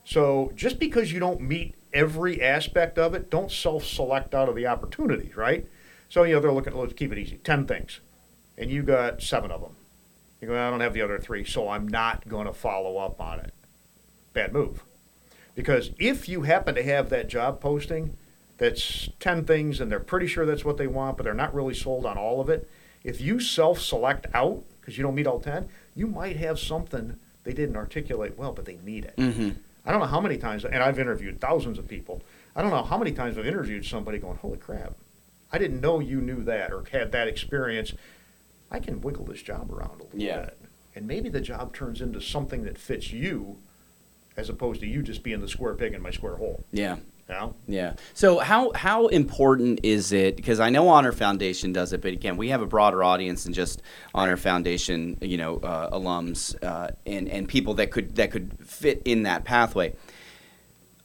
[0.04, 4.66] So just because you don't meet every aspect of it, don't self-select out of the
[4.68, 5.66] opportunities, right?
[6.08, 6.74] So you know they're looking.
[6.74, 7.38] Let's keep it easy.
[7.38, 8.00] Ten things,
[8.56, 9.74] and you got seven of them.
[10.40, 13.20] You go, I don't have the other three, so I'm not going to follow up
[13.20, 13.52] on it.
[14.32, 14.84] Bad move,
[15.54, 18.16] because if you happen to have that job posting
[18.58, 21.74] that's ten things, and they're pretty sure that's what they want, but they're not really
[21.74, 22.68] sold on all of it.
[23.02, 27.52] If you self-select out because you don't meet all ten, you might have something they
[27.52, 29.16] didn't articulate well, but they need it.
[29.16, 29.56] Mhm.
[29.84, 32.22] I don't know how many times, and I've interviewed thousands of people.
[32.54, 34.92] I don't know how many times I've interviewed somebody going, "Holy crap,
[35.50, 37.94] I didn't know you knew that or had that experience.
[38.70, 40.40] I can wiggle this job around a little Yeah.
[40.42, 40.58] bit,
[40.94, 43.58] and maybe the job turns into something that fits you,
[44.36, 46.96] as opposed to you just being the square peg in my square hole." Yeah.
[47.28, 47.54] You know?
[47.68, 47.92] Yeah.
[48.12, 50.34] So how how important is it?
[50.36, 53.52] Because I know Honor Foundation does it, but again, we have a broader audience than
[53.52, 53.82] just
[54.14, 59.02] Honor Foundation, you know, uh, alums uh, and and people that could that could fit
[59.04, 59.94] in that pathway.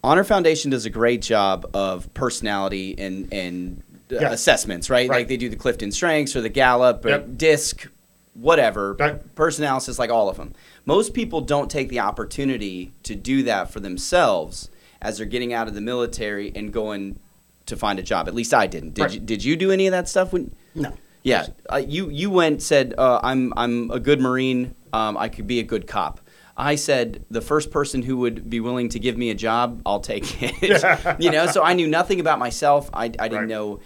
[0.04, 4.32] Honor Foundation does a great job of personality and and Yeah.
[4.32, 5.10] assessments, right?
[5.10, 5.18] Right.
[5.20, 7.38] Like they do the Clifton Strengths or the Gallup or Yep.
[7.38, 7.88] DISC,
[8.34, 9.36] whatever, Right.
[9.36, 10.54] person analysis, like all of them.
[10.86, 14.70] Most people don't take the opportunity to do that for themselves
[15.02, 17.20] as they're getting out of the military and going
[17.66, 18.28] to find a job.
[18.28, 18.94] At least I didn't.
[18.94, 19.14] Did Right.
[19.14, 19.20] you?
[19.20, 20.32] Did you do any of that stuff?
[20.34, 20.94] When No.
[21.24, 24.76] yeah, uh, you you went said uh, I'm I'm a good Marine.
[24.94, 26.22] Um, I could be a good cop.
[26.58, 30.00] I said the first person who would be willing to give me a job, I'll
[30.00, 31.20] take it.
[31.20, 32.90] you know, so I knew nothing about myself.
[32.94, 33.48] I, I didn't Right.
[33.50, 33.80] know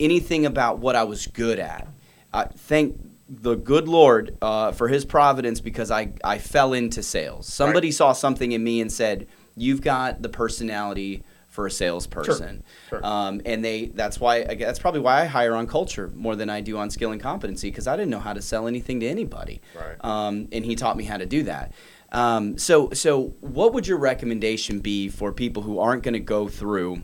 [0.00, 1.86] anything about what I was good at.
[2.32, 7.46] Uh, thank the good Lord uh, for His providence because I I fell into sales.
[7.46, 9.26] Somebody saw something in me and said,
[9.56, 13.04] "You've got the personality." For a salesperson, Sure.
[13.04, 16.60] Um, and they that's why that's probably why I hire on culture more than I
[16.60, 19.60] do on skill and competency because I didn't know how to sell anything to anybody.
[19.74, 19.96] Right.
[20.04, 21.72] Um, and he taught me how to do that.
[22.10, 26.48] Um, so so what would your recommendation be for people who aren't going to go
[26.48, 27.02] through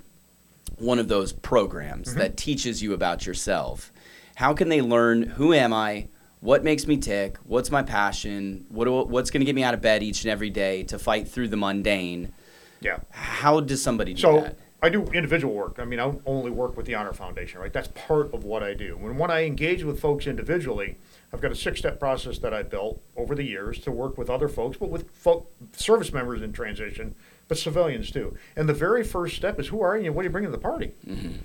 [0.79, 2.19] one of those programs Mm-hmm.
[2.19, 3.93] that teaches you about yourself?
[4.37, 6.09] How can they learn who am I?
[6.41, 7.37] What makes me tick?
[7.45, 8.67] What's my passion?
[8.69, 10.99] What do, what's going to get me out of bed each and every day to
[10.99, 12.33] fight through the mundane?
[12.81, 12.99] Yeah.
[13.11, 14.59] How does somebody do So that?
[14.83, 15.77] I do individual work.
[15.79, 17.73] I mean, I only work with the Honor Foundation, right?
[17.73, 18.97] That's part of what I do.
[18.99, 20.97] When when I engage with folks individually,
[21.35, 24.49] I've got a six-step process that I built over the years to work with other
[24.49, 27.17] folks, but with folk, service members in transition,
[27.49, 28.37] but civilians too.
[28.55, 30.57] And the very first step is who are you and what are you bringing to
[30.57, 30.93] the party?
[31.05, 31.39] Mm-hmm.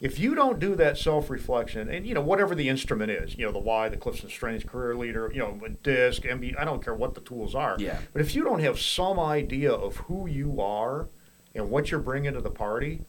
[0.00, 3.52] If you don't do that self-reflection, and you know whatever the instrument is, you know
[3.52, 7.14] the why, the Clifton Strengths Career Leader, you know DISC, MB, I don't care what
[7.14, 7.76] the tools are.
[7.80, 7.98] Yeah.
[8.12, 11.08] But if you don't have some idea of who you are
[11.54, 13.02] and what you're bringing to the party,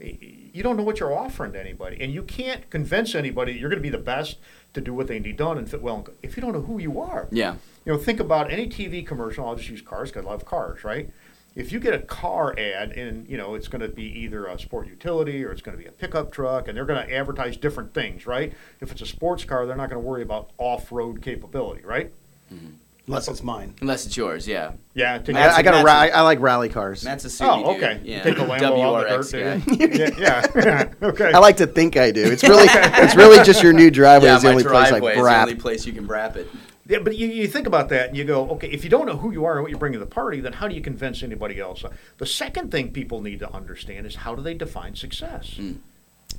[0.00, 3.78] you don't know what you're offering to anybody, and you can't convince anybody you're going
[3.78, 4.38] to be the best
[4.72, 6.06] to do what they need done and fit well.
[6.22, 7.54] If you don't know who you are, Yeah.
[7.84, 9.46] you know, think about any TV commercial.
[9.46, 11.10] I'll just use cars because I love cars, right?
[11.56, 14.56] If you get a car ad and you know it's going to be either a
[14.58, 17.56] sport utility or it's going to be a pickup truck, and they're going to advertise
[17.56, 18.52] different things, right?
[18.80, 22.12] If it's a sports car, they're not going to worry about off-road capability, right?
[22.54, 22.74] Mm-hmm.
[23.10, 23.74] Unless it's mine.
[23.80, 24.72] Unless it's yours, yeah.
[24.94, 27.04] Yeah, take Matt's I, I got a Matt's ra- a- I, I like rally cars.
[27.04, 27.82] Matt's a Subi Oh, dude.
[27.82, 28.00] okay.
[28.04, 28.22] Yeah.
[28.22, 29.56] Take the Lambo out WRX of guy.
[29.76, 30.14] the dirt, do you?
[30.24, 30.92] yeah, yeah.
[31.08, 31.32] okay.
[31.32, 32.24] I like to think I do.
[32.24, 34.90] It's really it's really just your new driveway Yeah, is the my only place I
[34.90, 35.42] driveway is the brap.
[35.42, 36.48] only place you can brap it.
[36.86, 39.16] Yeah, but you, you think about that and you go, okay, if you don't know
[39.16, 41.22] who you are and what you bring to the party, then how do you convince
[41.22, 41.84] anybody else?
[42.18, 45.54] The second thing people need to understand is how do they define success?
[45.56, 45.74] Hmm.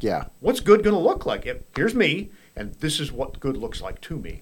[0.02, 0.26] Yeah.
[0.42, 1.46] What's good going to look like?
[1.46, 4.42] If, here's me, and this is what good looks like to me.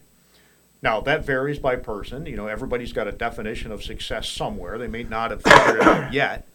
[0.82, 2.26] Now, that varies by person.
[2.26, 4.78] You know, everybody's got a definition of success somewhere.
[4.78, 6.48] They may not have figured it out yet.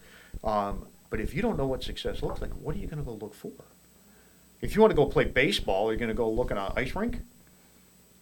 [0.43, 3.05] Um, but if you don't know what success looks like, what are you going to
[3.05, 3.53] go look for?
[4.61, 6.95] If you want to go play baseball, you're going to go look at an ice
[6.95, 7.21] rink.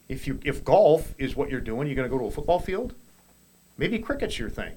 [0.08, 2.58] If you if golf is what you're doing, you're going to go to a football
[2.58, 2.94] field.
[3.78, 4.72] Maybe cricket's your thing.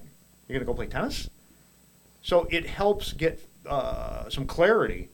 [0.48, 1.28] You're going to go play tennis.
[2.22, 5.10] So it helps get uh, some clarity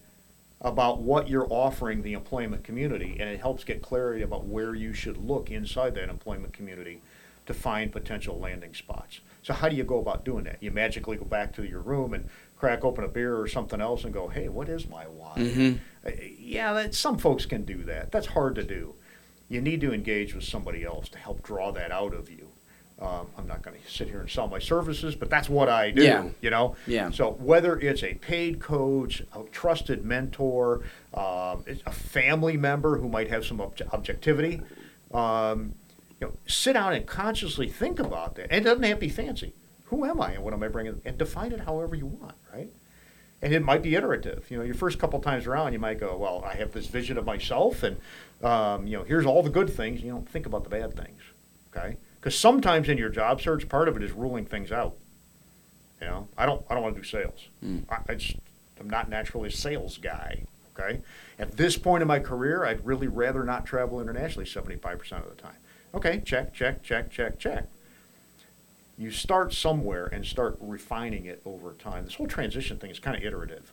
[0.62, 4.92] about what you're offering the employment community, and it helps get clarity about where you
[4.94, 7.02] should look inside that employment community
[7.44, 9.20] to find potential landing spots.
[9.42, 10.62] So how do you go about doing that?
[10.62, 14.04] You magically go back to your room and crack open a beer or something else
[14.04, 15.78] and go, "Hey, what is my why?" Mhm.
[16.06, 18.12] Uh, Yeah, that, some folks can do that.
[18.12, 18.94] That's hard to do.
[19.48, 22.51] You need to engage with somebody else to help draw that out of you.
[23.02, 25.90] Um, I'm not going to sit here and sell my services, but that's what I
[25.90, 26.04] do.
[26.04, 26.28] Yeah.
[26.40, 26.76] You know.
[26.86, 27.10] Yeah.
[27.10, 33.28] So whether it's a paid coach, a trusted mentor, um, a family member who might
[33.28, 34.62] have some obje- objectivity,
[35.12, 35.74] um,
[36.20, 38.52] you know, sit down and consciously think about that.
[38.52, 39.52] And it doesn't have to be fancy.
[39.86, 41.02] Who am I and what am I bringing?
[41.04, 42.70] And define it however you want, right?
[43.42, 44.46] And it might be iterative.
[44.48, 47.18] You know, your first couple times around, you might go, "Well, I have this vision
[47.18, 47.96] of myself, and
[48.42, 51.20] um, you know, here's all the good things." You don't think about the bad things,
[51.76, 51.96] okay?
[52.22, 54.94] Because sometimes in your job search, part of it is ruling things out.
[56.00, 57.48] You know, I don't, I don't want to do sales.
[57.64, 57.82] Mm.
[57.90, 58.36] I, I just,
[58.78, 60.44] I'm not naturally a sales guy.
[60.78, 61.00] Okay.
[61.40, 65.42] At this point in my career, I'd really rather not travel internationally 75% of the
[65.42, 65.56] time.
[65.94, 67.66] Okay, check, check, check, check, check.
[68.96, 72.04] You start somewhere and start refining it over time.
[72.04, 73.72] This whole transition thing is kind of iterative.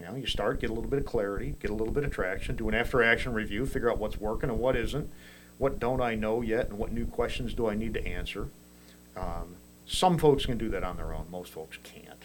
[0.00, 2.10] You know, you start, get a little bit of clarity, get a little bit of
[2.10, 5.08] traction, do an after action review, figure out what's working and what isn't,
[5.58, 8.48] what don't I know yet, and what new questions do I need to answer.
[9.16, 12.22] Um, some folks can do that on their own, most folks can't.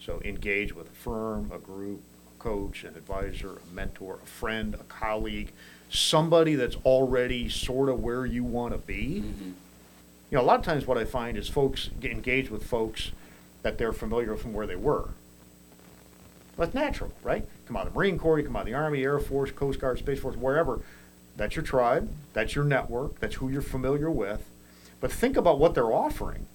[0.00, 2.02] So engage with a firm, a group,
[2.34, 5.52] a coach, an advisor, a mentor, a friend, a colleague,
[5.90, 9.22] somebody that's already sort of where you want to be.
[10.30, 13.12] You know, a lot of times what I find is folks get engaged with folks
[13.62, 15.10] that they're familiar from where they were.
[16.56, 17.46] That's natural, right?
[17.66, 19.78] Come out of the Marine Corps, you come out of the Army, Air Force, Coast
[19.78, 20.80] Guard, Space Force, wherever.
[21.38, 24.44] That's your tribe, that's your network, that's who you're familiar with.
[25.00, 26.46] But think about what they're offering.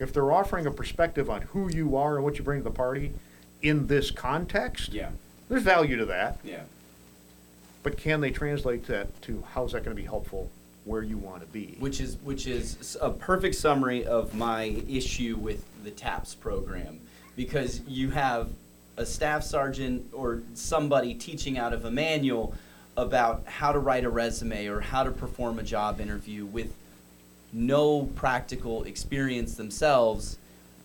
[0.00, 2.70] If they're offering a perspective on who you are and what you bring to the
[2.74, 3.12] party
[3.60, 5.10] in this context, Yeah.
[5.48, 6.38] there's value to that.
[6.42, 6.62] Yeah.
[7.82, 10.50] But can they translate that to how's that going to be helpful
[10.86, 11.76] where you want to be?
[11.78, 17.00] Which is which is a perfect summary of my issue with the TAPS program
[17.36, 18.48] because you have
[18.96, 22.54] a staff sergeant or somebody teaching out of a manual
[22.96, 26.72] about how to write a resume or how to perform a job interview with
[27.52, 30.38] no practical experience themselves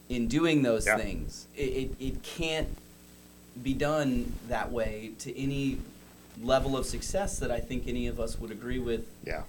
[0.09, 0.97] in doing those Yeah.
[0.97, 1.47] things.
[1.55, 2.69] It, it, it can't
[3.61, 5.79] be done that way to any
[6.43, 9.41] level of success that I think any of us would agree with yeah.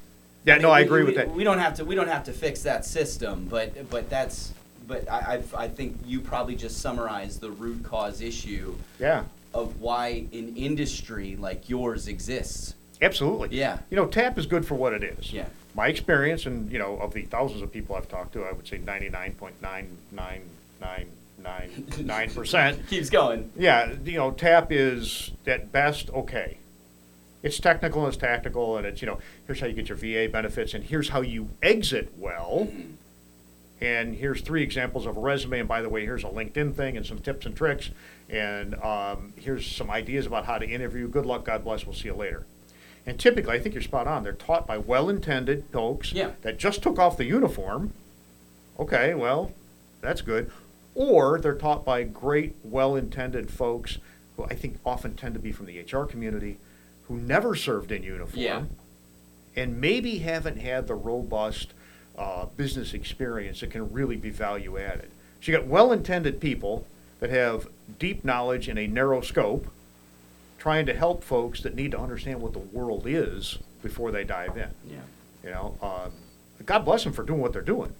[0.44, 1.30] Yeah, mean, no, I agree we, with that.
[1.34, 1.84] We don't have to.
[1.84, 4.52] We don't have to fix that system, but but that's.
[4.86, 9.80] But I I've, I think you probably just summarized the root cause issue Yeah, of
[9.80, 12.74] why an industry like yours exists.
[13.00, 13.56] absolutely.
[13.56, 13.78] Yeah.
[13.90, 15.32] You know, TAP is good for what it is.
[15.32, 15.46] Yeah.
[15.74, 18.66] My experience, and you know, of the thousands of people I've talked to, I would
[18.66, 20.42] say ninety-nine point nine nine
[20.80, 21.08] nine
[21.42, 22.84] nine nine percent.
[22.90, 23.50] Keeps going.
[23.56, 26.58] Yeah, you know, TAP is at best okay.
[27.44, 30.28] It's technical and it's tactical, and it's you know, here's how you get your VA
[30.32, 32.66] benefits, and here's how you exit well.
[32.70, 32.92] Mm-hmm.
[33.80, 36.96] And here's three examples of a resume, and by the way, here's a LinkedIn thing
[36.96, 37.90] and some tips and tricks,
[38.28, 41.08] and um, here's some ideas about how to interview.
[41.08, 41.86] Good luck, God bless.
[41.86, 42.44] We'll see you later.
[43.06, 44.22] And typically, I think you're spot on.
[44.22, 46.32] They're taught by well-intended folks Yeah.
[46.42, 47.92] that just took off the uniform.
[48.78, 49.52] Okay, well,
[50.02, 50.50] that's good.
[50.94, 53.98] Or they're taught by great, well-intended folks
[54.36, 56.58] who I think often tend to be from the HR community
[57.04, 58.62] who never served in uniform Yeah.
[59.56, 61.72] and maybe haven't had the robust
[62.18, 65.08] uh, business experience that can really be value added.
[65.40, 66.84] So you got well-intended people
[67.20, 69.66] that have deep knowledge in a narrow scope,
[70.58, 74.56] trying to help folks that need to understand what the world is before they dive
[74.56, 74.70] in.
[74.88, 74.96] Yeah.
[75.44, 76.12] You know, um,
[76.66, 77.92] God bless them for doing what they're doing.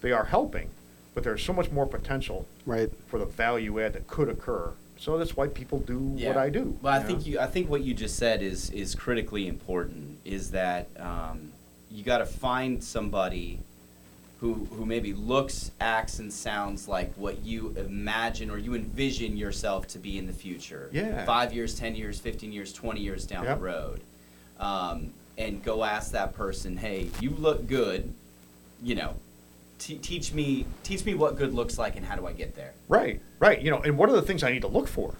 [0.00, 0.70] They are helping,
[1.14, 2.90] but there's so much more potential Right.
[3.06, 4.72] for the value add that could occur.
[4.98, 6.78] So that's why people do what I do.
[6.80, 7.06] Well, I you know?
[7.08, 7.38] think you.
[7.38, 10.18] I think what you just said is is critically important.
[10.24, 11.52] Is that um,
[11.90, 13.58] you got to find somebody
[14.38, 19.86] who who maybe looks, acts, and sounds like what you imagine or you envision yourself
[19.88, 20.90] to be in the future.
[20.92, 21.24] Yeah.
[21.24, 23.58] Five years, ten years, fifteen years, twenty years down Yep.
[23.58, 24.00] the road,
[24.60, 28.12] um, and go ask that person, "Hey, you look good.
[28.82, 29.14] You know,
[29.78, 32.72] te- teach me teach me what good looks like and how do I get there."
[32.88, 33.60] Right, right.
[33.60, 35.14] You know, and what are the things I need to look for?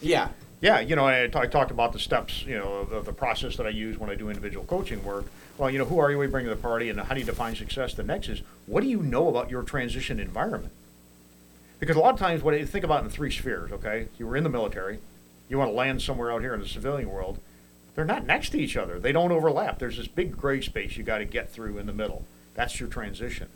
[0.00, 0.28] Yeah.
[0.60, 3.12] Yeah, you know, I, t- I talked about the steps, you know, of, of the
[3.12, 5.24] process that I use when I do individual coaching work.
[5.56, 7.26] Well, you know, who are you we bring to the party, and how do you
[7.26, 7.94] define success?
[7.94, 10.72] The next is, what do you know about your transition environment?
[11.78, 14.08] Because a lot of times, what you think about in three spheres, okay?
[14.18, 14.98] You were in the military,
[15.48, 17.38] you want to land somewhere out here in the civilian world.
[17.94, 18.98] They're not next to each other.
[18.98, 19.78] They don't overlap.
[19.78, 22.24] There's this big gray space you got to get through in the middle.
[22.54, 23.48] That's your transition.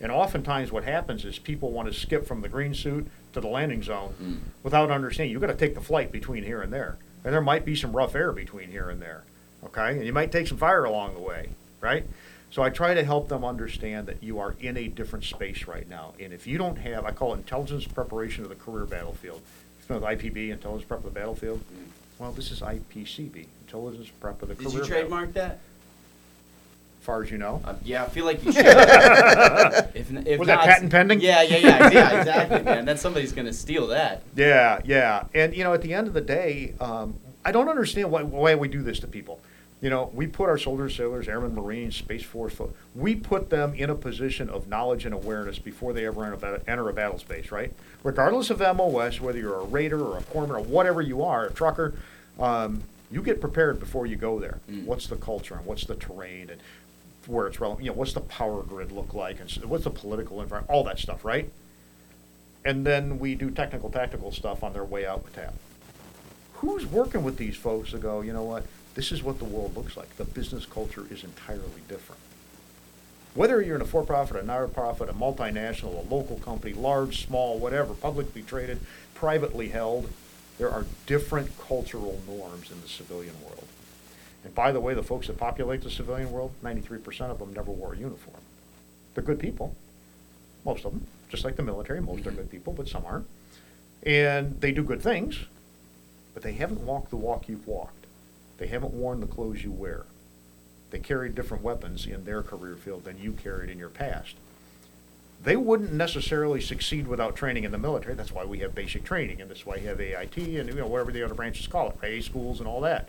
[0.00, 3.48] And oftentimes, what happens is people want to skip from the green suit to the
[3.48, 4.34] landing zone hmm.
[4.62, 5.32] without understanding.
[5.32, 7.94] You've got to take the flight between here and there, and there might be some
[7.94, 9.24] rough air between here and there.
[9.64, 11.48] Okay, and you might take some fire along the way,
[11.80, 12.04] right?
[12.50, 15.88] So I try to help them understand that you are in a different space right
[15.88, 19.40] now, and if you don't have, I call it intelligence preparation of the career battlefield.
[19.88, 21.60] You know, the IPB, intelligence prep of the battlefield.
[21.60, 21.90] Hmm.
[22.18, 24.72] Well, this is IPCB, intelligence prep of the Did career.
[24.72, 25.60] you battle- trademark that?
[27.04, 27.60] Far as you know.
[27.62, 28.64] Uh, yeah, I feel like you should.
[28.66, 31.20] if, if Was that patent pending?
[31.20, 32.86] Yeah, yeah, yeah, yeah, exactly, man.
[32.86, 34.22] Then somebody's gonna steal that.
[34.34, 35.24] Yeah, yeah.
[35.34, 38.54] And, you know, at the end of the day, um, I don't understand why, why
[38.54, 39.38] we do this to people.
[39.82, 42.56] You know, we put our soldiers, sailors, airmen, marines, space force,
[42.94, 46.88] we put them in a position of knowledge and awareness before they ever enter enter
[46.88, 47.70] a battle space, right?
[48.02, 51.52] Regardless of MOS, whether you're a raider or a corpsman or whatever you are, a
[51.52, 51.96] trucker,
[52.40, 54.58] um, you get prepared before you go there.
[54.68, 54.86] Mm.
[54.86, 56.60] What's the culture and what's the terrain and
[57.28, 57.84] where it's relevant?
[57.84, 60.70] You know, what's the power grid look like and what's the political environment?
[60.70, 61.50] All that stuff, right?
[62.64, 65.54] and then we do technical, tactical stuff on their way out with TAP.
[66.54, 69.76] Who's working with these folks to go, you know what, this is what the world
[69.76, 70.16] looks like.
[70.16, 72.20] The business culture is entirely different.
[73.34, 77.92] Whether you're in a for-profit, a not-for-profit, a multinational, a local company, large, small, whatever,
[77.92, 78.78] publicly traded,
[79.14, 80.08] privately held,
[80.56, 83.63] there are different cultural norms in the civilian world.
[84.44, 87.52] And by the way, the folks that populate the civilian world, ninety-three percent of them
[87.54, 88.40] never wore a uniform.
[89.14, 89.74] They're good people,
[90.64, 93.26] most of them, just like the military, most are good people, but some aren't.
[94.04, 95.38] And they do good things,
[96.34, 98.06] but they haven't walked the walk you've walked.
[98.58, 100.04] They haven't worn the clothes you wear.
[100.90, 104.34] They carried different weapons in their career field than you carried in your past.
[105.42, 108.14] They wouldn't necessarily succeed without training in the military.
[108.14, 110.86] That's why we have basic training, and that's why you have AIT and you know
[110.86, 113.08] whatever the other branches call it, A schools and all that.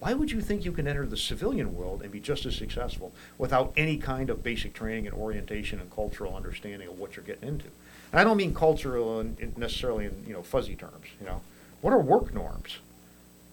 [0.00, 3.12] Why would you think you can enter the civilian world and be just as successful
[3.38, 7.48] without any kind of basic training and orientation and cultural understanding of what you're getting
[7.48, 7.66] into?
[8.12, 11.06] And I don't mean cultural in, necessarily in you know fuzzy terms.
[11.20, 11.40] You know,
[11.80, 12.78] what are work norms?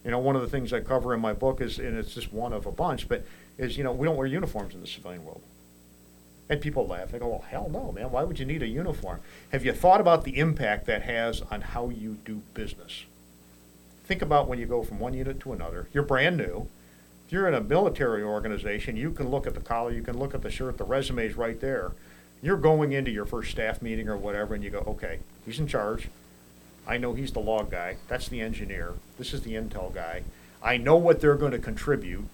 [0.04, 2.34] You know, one of the things I cover in my book is, and it's just
[2.34, 3.25] one of a bunch, but
[3.58, 5.41] is you know we don't wear uniforms in the civilian world.
[6.49, 7.12] And people laugh.
[7.12, 8.12] They go, "Well, hell no, man.
[8.12, 11.62] Why would you need a uniform?" Have you thought about the impact that has on
[11.62, 13.06] how you do business?
[14.12, 15.88] Think about when you go from one unit to another.
[15.93, 16.67] You're brand new.
[17.26, 20.36] If you're in a military organization, you can look at the collar, you can look
[20.36, 21.93] at the shirt, the resume's right there.
[22.41, 25.67] You're going into your first staff meeting or whatever, and you go, okay, he's in
[25.67, 26.10] charge.
[26.86, 27.95] I know he's the log guy.
[28.10, 28.95] That's the engineer.
[29.17, 30.24] This is the intel guy.
[30.62, 32.26] I know what they're going to contribute.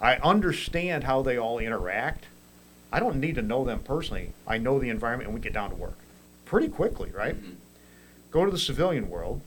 [0.00, 2.24] I understand how they all interact.
[2.90, 4.32] I don't need to know them personally.
[4.46, 5.98] I know the environment, and we get down to work
[6.46, 7.36] pretty quickly, right?
[7.36, 7.56] Mm-hmm.
[8.30, 9.42] Go to the civilian world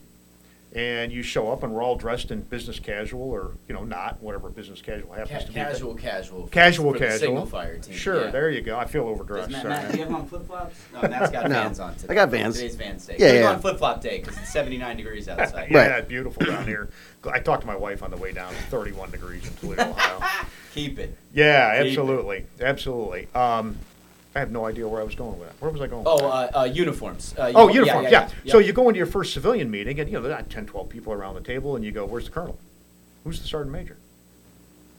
[0.75, 4.19] and you show up and we're all dressed in business casual or you know not
[4.23, 6.43] whatever business casual happens Ca- to be casual, casual.
[6.47, 7.93] for- casual for casual signal fire team.
[7.95, 8.31] sure yeah.
[8.31, 9.65] there you go i feel Does overdressed Matt.
[9.65, 10.75] Matt, do you have on flip flops?
[10.93, 11.49] No, Matt's got No.
[11.55, 12.07] Vans on today.
[12.11, 12.55] I got Vans.
[12.55, 13.15] Today's Vans day.
[13.19, 13.49] Yeah, We're yeah.
[13.51, 15.69] on flip flop day because it's 79 degrees outside.
[15.69, 16.07] yeah Right.
[16.07, 16.89] beautiful down here
[17.31, 20.19] i talked to my wife on the way down 31 degrees in toledo ohio
[20.73, 21.15] Keep it.
[21.33, 21.89] yeah Keep it.
[21.89, 23.77] absolutely absolutely um,
[24.35, 26.25] i have no idea where i was going with that where was i going Oh,
[26.27, 27.33] uh, uh, uniforms.
[27.37, 27.75] Uh, Oh, uniforms.
[27.75, 28.67] uniform, yeah, So yeah.
[28.67, 31.13] you go into your first civilian meeting, and you know there are 10, 12 people
[31.13, 32.57] around the table, and you go, "Where's the colonel?
[33.23, 33.97] Who's the sergeant major?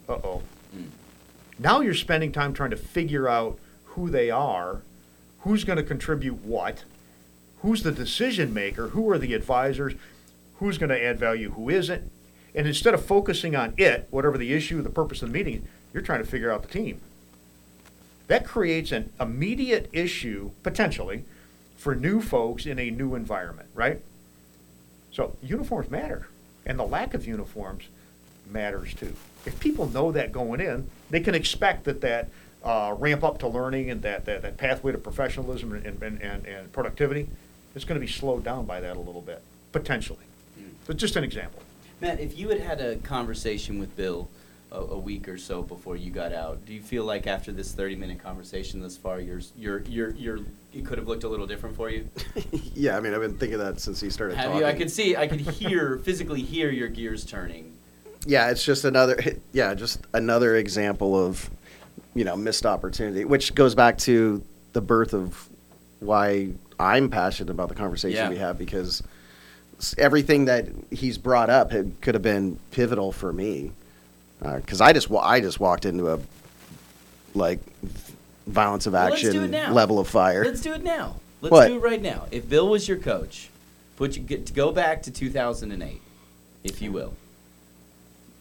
[0.08, 0.42] uh-oh.
[0.76, 0.86] Mm.
[1.58, 4.82] Now you're spending time trying to figure out who they are,
[5.40, 6.84] who's going to contribute what,
[7.62, 9.94] who's the decision maker, who are the advisors,
[10.58, 12.10] who's going to add value, who isn't.
[12.54, 16.02] And instead of focusing on it, whatever the issue, the purpose of the meeting, you're
[16.02, 17.00] trying to figure out the team.
[18.26, 21.24] That creates an immediate issue, potentially,
[21.76, 24.00] for new folks in a new environment, right?
[25.12, 26.28] So uniforms matter,
[26.64, 27.84] and the lack of uniforms
[28.50, 29.14] matters too.
[29.44, 32.30] If people know that going in, they can expect that that
[32.64, 36.46] uh, ramp up to learning and that, that, that pathway to professionalism and, and, and,
[36.46, 37.28] and productivity
[37.74, 40.24] is going to be slowed down by that a little bit, potentially.
[40.86, 41.60] But just an example.
[42.00, 44.28] Matt, if you had had a conversation with Bill
[44.74, 47.72] a, a week or so before you got out, do you feel like after this
[47.72, 50.38] thirty-minute conversation thus far, your your your your
[50.72, 52.08] it could have looked a little different for you?
[52.74, 54.60] yeah, I mean, I've been thinking that since he started Have talking.
[54.60, 54.66] you?
[54.66, 57.72] I could see, I could hear, physically hear your gears turning.
[58.26, 59.16] yeah, it's just another
[59.52, 61.48] yeah, just another example of
[62.14, 65.48] you know missed opportunity, which goes back to the birth of
[66.00, 68.28] why I'm passionate about the conversation Yeah.
[68.28, 69.02] we have because
[69.98, 73.70] everything that he's brought up had, could have been pivotal for me
[74.56, 76.18] because I just wa- I just walked into a
[77.34, 77.58] like
[78.46, 79.72] violence of Well, let's do action it now.
[79.72, 80.44] level of fire.
[80.44, 81.16] Let's do it now.
[81.40, 81.68] Let's What?
[81.68, 82.26] do it right now.
[82.30, 83.48] If Bill was your coach,
[83.96, 86.00] put you get to go back to 2008,
[86.62, 87.14] if you will.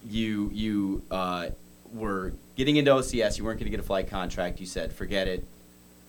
[0.10, 1.50] You you uh,
[1.94, 3.38] were getting into OCS.
[3.38, 4.60] You weren't going to get a flight contract.
[4.60, 5.46] You said, "Forget it.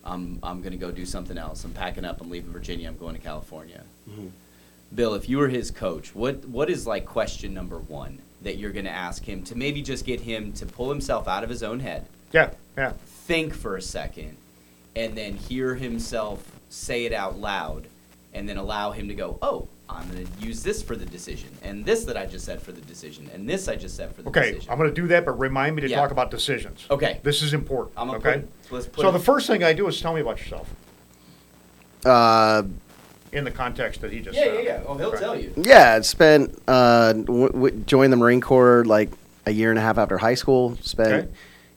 [0.03, 1.63] I'm I'm going to go do something else.
[1.63, 2.19] I'm packing up.
[2.21, 2.87] I'm leaving Virginia.
[2.89, 4.31] I'm going to California." Mhm.
[4.93, 8.71] Bill, if you were his coach, what what is like question number one that you're
[8.71, 11.63] going to ask him to maybe just get him to pull himself out of his
[11.63, 12.05] own head?
[12.31, 12.93] Yeah, yeah.
[13.27, 14.37] think for a second
[14.95, 17.87] and then hear himself say it out loud
[18.33, 21.49] and then allow him to go, oh, I'm going to use this for the decision
[21.63, 24.21] and this that I just said for the decision and this I just said for
[24.21, 24.59] the Okay, decision.
[24.61, 25.97] Okay, I'm going to do that, but remind me to Yeah.
[26.01, 26.85] talk about decisions.
[26.91, 27.19] Okay.
[27.23, 27.93] This is important.
[27.97, 28.41] I'm okay.
[28.67, 30.67] put- let's put so it- the first thing I do is tell me about yourself
[32.05, 32.63] Uh,
[33.35, 34.53] in the context that he just yeah, said.
[34.55, 34.81] yeah, yeah.
[34.87, 35.19] Oh, he'll Okay.
[35.19, 35.51] tell you.
[35.57, 39.09] Yeah, I spent uh, w- w- joined the Marine Corps like
[39.45, 40.77] a year and a half after high school.
[40.81, 41.27] Spent Okay.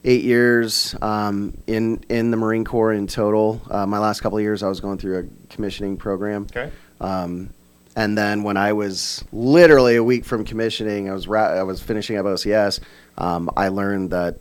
[0.05, 3.61] eight years um, in in the Marine Corps in total.
[3.69, 6.47] Uh, my last couple of years, I was going through a commissioning program.
[6.49, 6.71] Okay.
[7.01, 7.49] Um,
[7.95, 11.81] and then when I was literally a week from commissioning, I was ra- I was
[11.81, 12.79] finishing up OCS.
[13.17, 14.39] Um, I learned that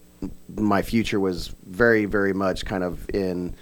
[0.57, 3.55] my future was very, very much kind of in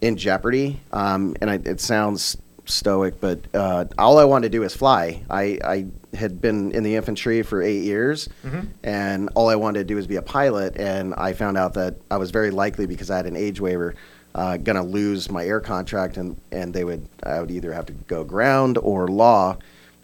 [0.00, 0.80] in jeopardy.
[0.92, 2.38] Um, and I, it sounds
[2.70, 5.22] stoic, but uh, all I wanted to do is fly.
[5.30, 8.68] I, I had been in the infantry for eight years, Mhm.
[8.84, 10.76] and all I wanted to do was be a pilot.
[10.76, 13.94] And I found out that I was very likely because I had an age waiver.
[14.34, 17.92] Uh, gonna lose my air contract, and, and they would I would either have to
[17.92, 19.56] go ground or law,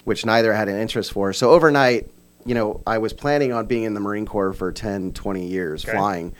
[0.04, 1.32] which neither I had an interest for.
[1.32, 2.10] So overnight,
[2.44, 5.84] you know, I was planning on being in the Marine Corps for 10, 20 years
[5.84, 5.96] Okay.
[5.96, 6.32] flying.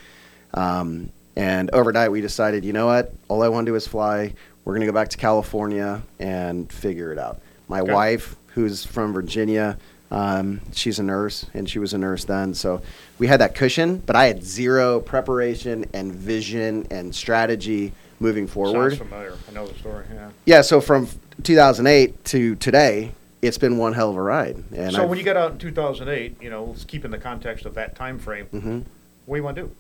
[0.55, 3.13] Um, and overnight, we decided, you know what?
[3.29, 4.35] All I want to do is fly.
[4.64, 7.40] We're going to go back to California and figure it out.
[7.68, 7.92] My Okay.
[7.92, 9.77] wife, who's from Virginia,
[10.11, 12.55] um, she's a nurse, and she was a nurse then.
[12.55, 12.81] So
[13.18, 18.90] we had that cushion, but I had zero preparation and vision and strategy moving forward.
[18.96, 19.35] Sounds familiar.
[19.48, 20.05] I know the story.
[20.12, 20.29] Yeah.
[20.46, 21.09] Yeah, so from
[21.42, 24.62] 2008 to today, it's been one hell of a ride.
[24.74, 27.18] And so I've- when you got out in 2008, you know, let's keep in the
[27.18, 28.46] context of that time frame.
[28.55, 28.85] Mhm.
[29.27, 29.70] What do you want to do?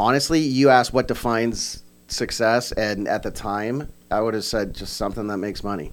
[0.00, 4.96] honestly, you asked what defines success, and at the time, I would have said just
[4.96, 5.92] something that makes money.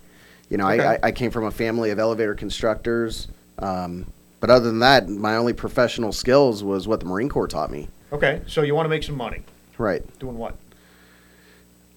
[0.50, 0.86] You know, Okay.
[0.86, 3.28] I, I, came from a family of elevator constructors,
[3.60, 4.06] um,
[4.40, 7.88] but other than that, my only professional skills was what the Marine Corps taught me.
[8.12, 9.42] Okay, so you want to make some money.
[9.78, 10.04] Right.
[10.20, 10.56] Doing what?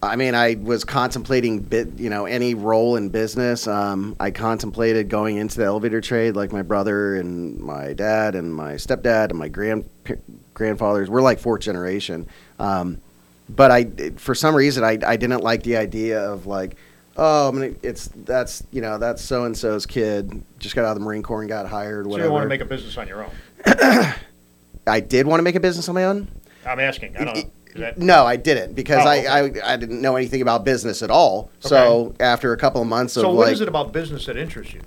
[0.02, 3.66] I mean, I was contemplating bit, you know, any role in business.
[3.66, 8.54] Um, I contemplated going into the elevator trade, like my brother and my dad and
[8.54, 9.88] my stepdad and my grand
[10.54, 11.10] grandfathers.
[11.10, 12.28] We're like fourth generation.
[12.60, 13.00] Um,
[13.48, 13.84] but I,
[14.16, 16.76] for some reason, I, I didn't like the idea of like,
[17.16, 20.92] oh, I mean, it's that's you know that's so and so's kid just got out
[20.92, 22.04] of the Marine Corps and got hired.
[22.06, 22.28] So Whatever.
[22.28, 23.30] you want to make a business on your own?
[24.86, 26.28] I did want to make a business on my own.
[26.66, 27.16] I'm asking.
[27.16, 27.52] I don't.
[27.76, 29.60] That, No, I didn't because Oh, I, okay.
[29.60, 31.50] I I didn't know anything about business at all.
[31.60, 34.36] So after a couple of months of so what like, is it about business that
[34.36, 34.80] interests you?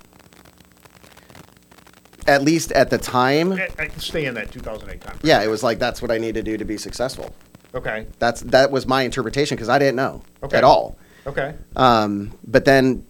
[2.28, 5.18] at least at the time, Eh, eh, Stay in that 2008 time.
[5.24, 7.34] yeah, it was like that's what I need to do to be successful.
[7.74, 8.06] Okay.
[8.18, 10.56] That's that was my interpretation because I didn't know Okay.
[10.58, 10.96] at all.
[11.26, 11.54] Okay.
[11.76, 13.04] Um, but then,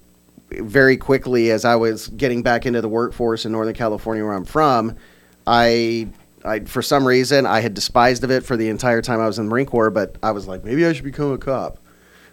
[0.51, 4.45] very quickly, as I was getting back into the workforce in Northern California, where I'm
[4.45, 4.97] from,
[5.47, 6.09] I,
[6.45, 9.39] I for some reason I had despised of it for the entire time I was
[9.39, 9.91] in the Marine Corps.
[9.91, 11.79] But I was like, maybe I should become a cop.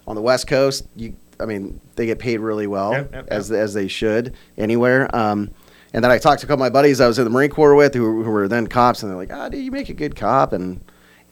[0.08, 3.52] On the West Coast, you, I mean, they get paid really well Yep, yep, as
[3.52, 5.14] as they should anywhere.
[5.16, 5.52] Um,
[5.94, 7.50] And then I talked to a couple of my buddies I was in the Marine
[7.52, 9.94] Corps with who, who were then cops, and they're like, "Ah, dude, you make a
[9.94, 10.82] good cop." And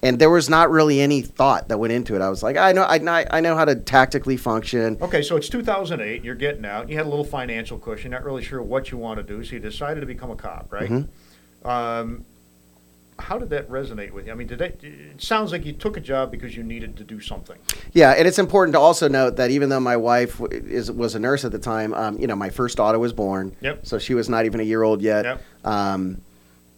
[0.07, 2.21] and there was not really any thought that went into it.
[2.21, 4.97] I was like, I know, I know, I know how to tactically function.
[5.01, 6.23] Okay, so it's 2008.
[6.23, 6.89] You're getting out.
[6.89, 8.11] You had a little financial cushion.
[8.11, 10.71] Not really sure what you want to do, so you decided to become a cop,
[10.71, 10.89] right?
[10.89, 11.07] Mhm.
[11.65, 12.23] Um,
[13.19, 14.31] how did that resonate with you?
[14.31, 17.03] I mean, did that, it sounds like you took a job because you needed to
[17.03, 17.57] do something.
[17.91, 21.19] Yeah, and it's important to also note that even though my wife is was a
[21.19, 23.55] nurse at the time, um, you know, my first daughter was born.
[23.61, 23.85] Yep.
[23.87, 25.25] So she was not even a year old yet.
[25.25, 25.41] Yep.
[25.65, 26.21] Um,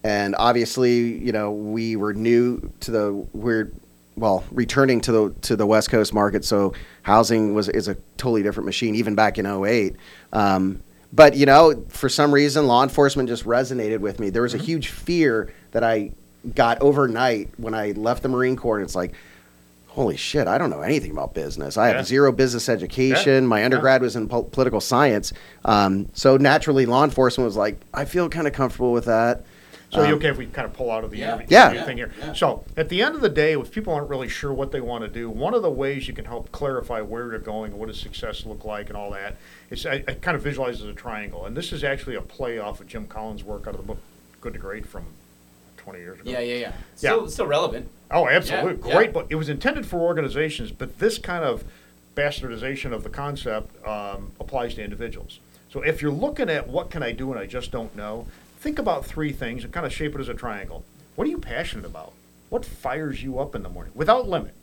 [0.04, 3.72] and obviously, you know, we were new to the we're
[4.16, 6.74] well returning to the to the West Coast market, so
[7.04, 9.95] housing was is a totally different machine even back in 08.
[10.34, 10.82] Um,
[11.12, 14.30] but you know, for some reason, law enforcement just resonated with me.
[14.30, 16.12] There was a huge fear that I
[16.56, 18.78] got overnight when I left the Marine Corps.
[18.78, 19.14] And it's like,
[19.88, 21.78] holy shit, I don't know anything about business.
[21.78, 21.97] I Yeah.
[21.97, 23.45] have zero business education.
[23.45, 23.66] My Yeah.
[23.66, 25.34] undergrad was in po- political science.
[25.66, 29.41] Um, so naturally, law enforcement was like, I feel kind of comfortable with that.
[29.92, 31.36] So you Um, okay if we kind of pull out of the Yeah.
[31.36, 31.66] interview Yeah.
[31.72, 32.12] interview thing here?
[32.20, 32.34] Yeah.
[32.34, 35.04] So at the end of the day, if people aren't really sure what they want
[35.04, 37.88] to do, one of the ways you can help clarify where you're going, and what
[37.88, 39.36] does success look like, and all that,
[39.72, 41.46] is I, I kind of visualize as a triangle.
[41.46, 43.98] And this is actually a play off of Jim Collins' work out of the book
[44.42, 45.06] Good to Great from
[45.78, 46.30] 20 years ago.
[46.30, 46.72] Yeah, yeah, yeah.
[46.96, 47.90] Still, still relevant.
[48.12, 48.88] Oh, absolutely.
[48.88, 49.12] Yeah, Great yeah.
[49.12, 49.28] book.
[49.30, 51.64] It was intended for organizations, but this kind of
[52.16, 55.40] bastardization of the concept um, applies to individuals.
[55.72, 58.28] So if you're looking at what can I do and I just don't know,
[58.60, 60.84] think about three things and kind of shape it as a triangle.
[61.16, 62.14] What are you passionate about?
[62.49, 64.53] What fires you up in the morning without limit?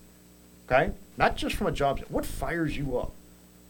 [0.67, 0.93] Okay?
[1.17, 2.01] Not just from a job.
[2.09, 3.13] What fires you up?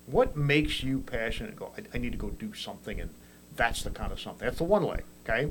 [0.07, 1.57] What makes you passionate?
[1.57, 3.11] Go, I, I need to go do something, and
[3.55, 4.47] that's the kind of something.
[4.47, 5.05] That's the one leg.
[5.25, 5.51] Okay?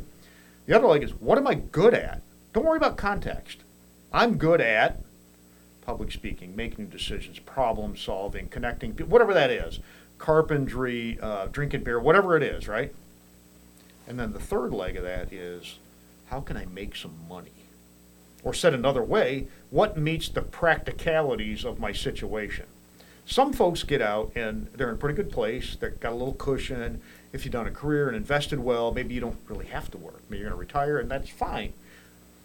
[0.65, 2.21] The other leg is what am I good at?
[2.53, 3.59] Don't worry about context.
[4.11, 5.01] I'm good at
[5.81, 9.79] public speaking, making decisions, problem solving, connecting, whatever that is,
[10.17, 12.93] carpentry, uh, drinking beer, whatever it is, right?
[14.07, 15.79] And then the third leg of that is
[16.27, 17.51] how can I make some money?
[18.43, 22.65] Or said another way, what meets the practicalities of my situation?
[23.25, 25.75] Some folks get out and they're in a pretty good place.
[25.79, 27.01] They've got a little cushion.
[27.33, 30.21] If you've done a career and invested well, maybe you don't really have to work.
[30.29, 31.73] Maybe you're going to retire, and that's fine.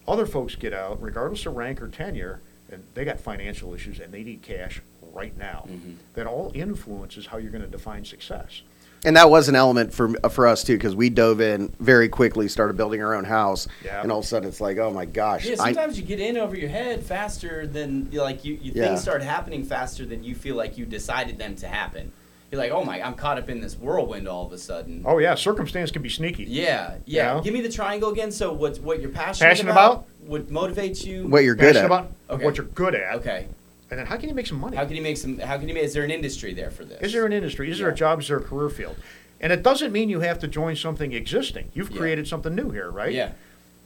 [0.09, 2.41] Other folks get out, regardless of rank or tenure,
[2.73, 4.81] and they got financial issues and they need cash
[5.13, 5.67] right now.
[5.69, 5.93] Mm-hmm.
[6.15, 8.63] That all influences how you're going to define success.
[9.05, 12.49] And that was an element for for us too, because we dove in very quickly,
[12.49, 14.03] started building our own house, Yeah.
[14.03, 16.21] and all of a sudden it's like, oh my gosh, Yeah, I- sometimes you get
[16.21, 18.89] in over your head faster than like you, you Yeah.
[18.89, 22.13] things start happening faster than you feel like you decided them to happen.
[22.53, 25.03] You're like, oh my, I'm caught up in this whirlwind all of a sudden.
[25.07, 26.45] Oh yeah, circumstance can be sneaky.
[26.45, 27.37] Yeah, yeah.
[27.37, 27.41] Yeah.
[27.43, 28.31] Give me the triangle again.
[28.33, 30.05] So what what you're passionate, Passionate about?
[30.27, 31.27] What motivates you?
[31.27, 31.87] what you're good Passionate at.
[31.87, 32.45] about Okay.
[32.45, 33.15] what you're good at.
[33.17, 33.47] Okay.
[33.91, 34.77] And then how can you make some money?
[34.77, 35.39] How can you make some?
[35.39, 35.83] How can you make?
[35.85, 37.01] Is there an industry there for this?
[37.03, 37.71] Is there an industry?
[37.71, 38.21] Is there a job?
[38.21, 38.97] Is there a career field?
[39.41, 41.71] And it doesn't mean you have to join something existing.
[41.75, 41.99] You've Yeah.
[41.99, 43.13] created something new here, right?
[43.13, 43.33] Yeah.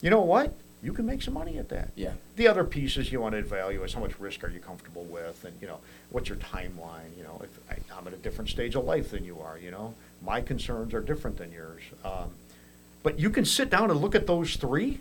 [0.03, 0.53] You know what?
[0.83, 1.91] You can make some money at that.
[1.95, 2.13] Yeah.
[2.37, 5.45] The other pieces you want to evaluate is how much risk are you comfortable with,
[5.45, 5.79] and you know
[6.11, 7.17] what's your timeline.
[7.17, 9.57] You know, if I, I'm at a different stage of life than you are.
[9.59, 11.83] You know, my concerns are different than yours.
[12.05, 12.33] Um,
[13.03, 15.01] but you can sit down and look at those three,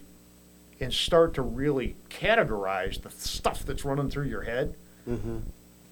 [0.79, 4.75] and start to really categorize the stuff that's running through your head,
[5.07, 5.37] Mm-hmm.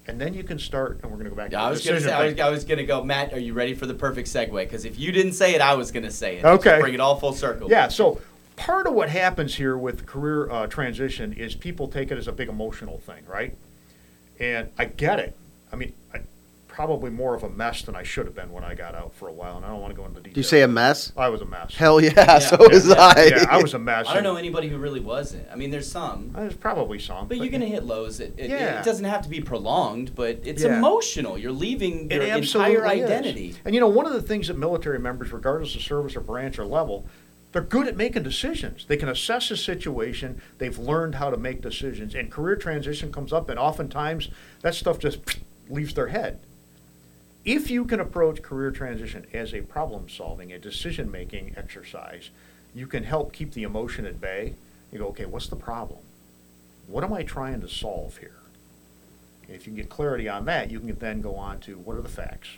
[0.06, 1.00] and then you can start.
[1.02, 1.52] And we're going to go back.
[1.52, 2.42] Yeah, to I was gonna say, I was, thing.
[2.42, 3.32] I was gonna go, Matt.
[3.32, 4.52] Are you ready for the perfect segue?
[4.52, 6.44] Because if you didn't say it, I was gonna say it.
[6.44, 6.80] Okay.
[6.80, 7.70] Bring it all full circle.
[7.70, 8.20] Yeah, so
[8.56, 12.32] part of what happens here with career uh, transition is people take it as a
[12.32, 13.56] big emotional thing, right?
[14.40, 15.36] And I get it.
[15.72, 16.01] I mean, I,
[16.72, 19.28] probably more of a mess than I should have been when I got out for
[19.28, 20.32] a while, and I don't want to go into detail.
[20.34, 21.12] Do you say a mess?
[21.18, 21.74] I was a mess.
[21.76, 22.66] Hell yeah, so Yeah.
[22.68, 22.94] was Yeah.
[22.98, 23.24] I.
[23.26, 24.06] yeah, I was a mess.
[24.08, 25.46] I don't know anybody who really wasn't.
[25.52, 28.20] I mean, there's some, There's probably some, but you're gonna hit lows.
[28.20, 28.80] It, it, Yeah.
[28.80, 30.78] it doesn't have to be prolonged, but it's Yeah.
[30.78, 31.36] emotional.
[31.36, 33.02] You're leaving your absolutely entire is.
[33.02, 33.54] identity.
[33.66, 36.58] And you know, one of the things that military members, regardless of service or branch
[36.58, 37.06] or level,
[37.52, 38.86] they're good at making decisions.
[38.86, 40.40] They can assess a situation.
[40.56, 42.14] They've learned how to make decisions.
[42.14, 44.30] And career transition comes up, and oftentimes
[44.62, 45.18] that stuff just
[45.68, 46.40] leaves their head.
[47.44, 52.30] If you can approach career transition as a problem solving, a decision making exercise,
[52.74, 54.54] you can help keep the emotion at bay.
[54.92, 55.98] You go, okay, what's the problem?
[56.86, 58.36] What am I trying to solve here?
[59.46, 61.96] And if you can get clarity on that, you can then go on to what
[61.96, 62.48] are the facts?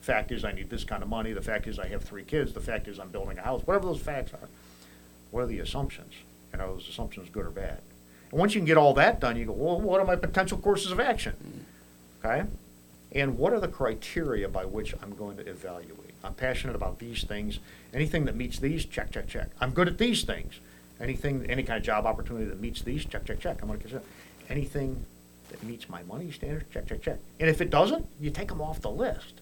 [0.00, 1.32] Fact is, I need this kind of money.
[1.32, 2.52] The fact is, I have three kids.
[2.52, 3.62] The fact is, I'm building a house.
[3.64, 4.48] Whatever those facts are,
[5.30, 6.14] what are the assumptions?
[6.52, 7.80] And are those assumptions good or bad?
[8.30, 10.58] And once you can get all that done, you go, well, what are my potential
[10.58, 11.36] courses of action?
[12.24, 12.24] Mm.
[12.24, 12.48] Okay?
[13.14, 16.14] And what are the criteria by which I'm going to evaluate?
[16.24, 17.58] I'm passionate about these things.
[17.92, 19.48] Anything that meets these, check, check, check.
[19.60, 20.54] I'm good at these things.
[21.00, 23.58] Anything, any kind of job opportunity that meets these, check, check, check.
[23.60, 24.04] I'm going to consider.
[24.48, 25.04] Anything
[25.50, 27.18] that meets my money standards, check, check, check.
[27.40, 29.34] And if it doesn't, you take them off the list.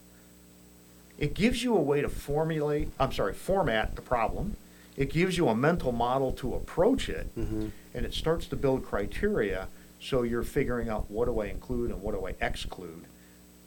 [1.18, 4.56] It gives you a way to formulate, I'm sorry, format the problem.
[4.96, 7.68] It gives you a mental model to approach it, Mm-hmm.
[7.94, 9.68] and it starts to build criteria.
[10.00, 13.04] So you're figuring out what do I include and what do I exclude.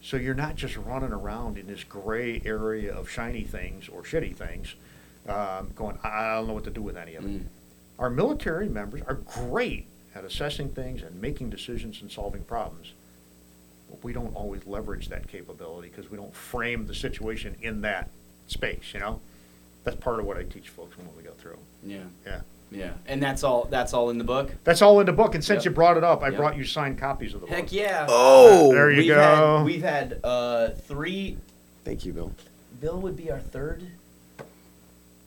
[0.03, 4.35] So you're not just running around in this gray area of shiny things or shitty
[4.35, 4.75] things,
[5.29, 7.31] um, going, I don't know what to do with any of it.
[7.31, 7.45] Mm.
[7.97, 12.91] Our military members are great at assessing things and making decisions and solving problems.
[13.89, 18.09] But we don't always leverage that capability because we don't frame the situation in that
[18.47, 19.21] space, you know?
[19.85, 21.59] That's part of what I teach folks when we go through.
[21.81, 22.03] Yeah.
[22.25, 22.41] Yeah.
[22.73, 22.93] Yeah.
[23.07, 23.65] And that's all.
[23.69, 24.51] That's all in the book.
[24.63, 25.35] That's all in the book.
[25.35, 25.71] And since Yep.
[25.71, 26.37] you brought it up, I Yep.
[26.37, 27.55] brought you signed copies of the book.
[27.55, 28.05] Heck yeah.
[28.09, 29.57] Oh, There you we've go.
[29.57, 31.37] Had, we've had uh, three.
[31.85, 32.31] Thank you, Bill.
[32.81, 33.83] Bill would be our third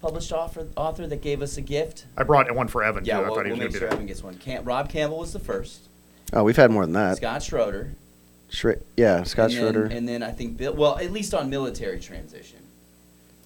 [0.02, 2.06] published author, author that gave us a gift.
[2.16, 3.18] I brought one for Evan, Yeah, too.
[3.18, 3.92] I we'll, thought he we'll make sure there.
[3.92, 4.34] Evan gets one.
[4.36, 5.80] Cam- Rob Campbell was the first.
[6.32, 7.16] Oh, we've had more than that.
[7.16, 7.92] Scott Schroeder.
[8.50, 9.84] Schra- yeah, Scott and then- Schroeder.
[9.86, 10.74] And then I think Bill.
[10.74, 12.58] Well, at least on military transition.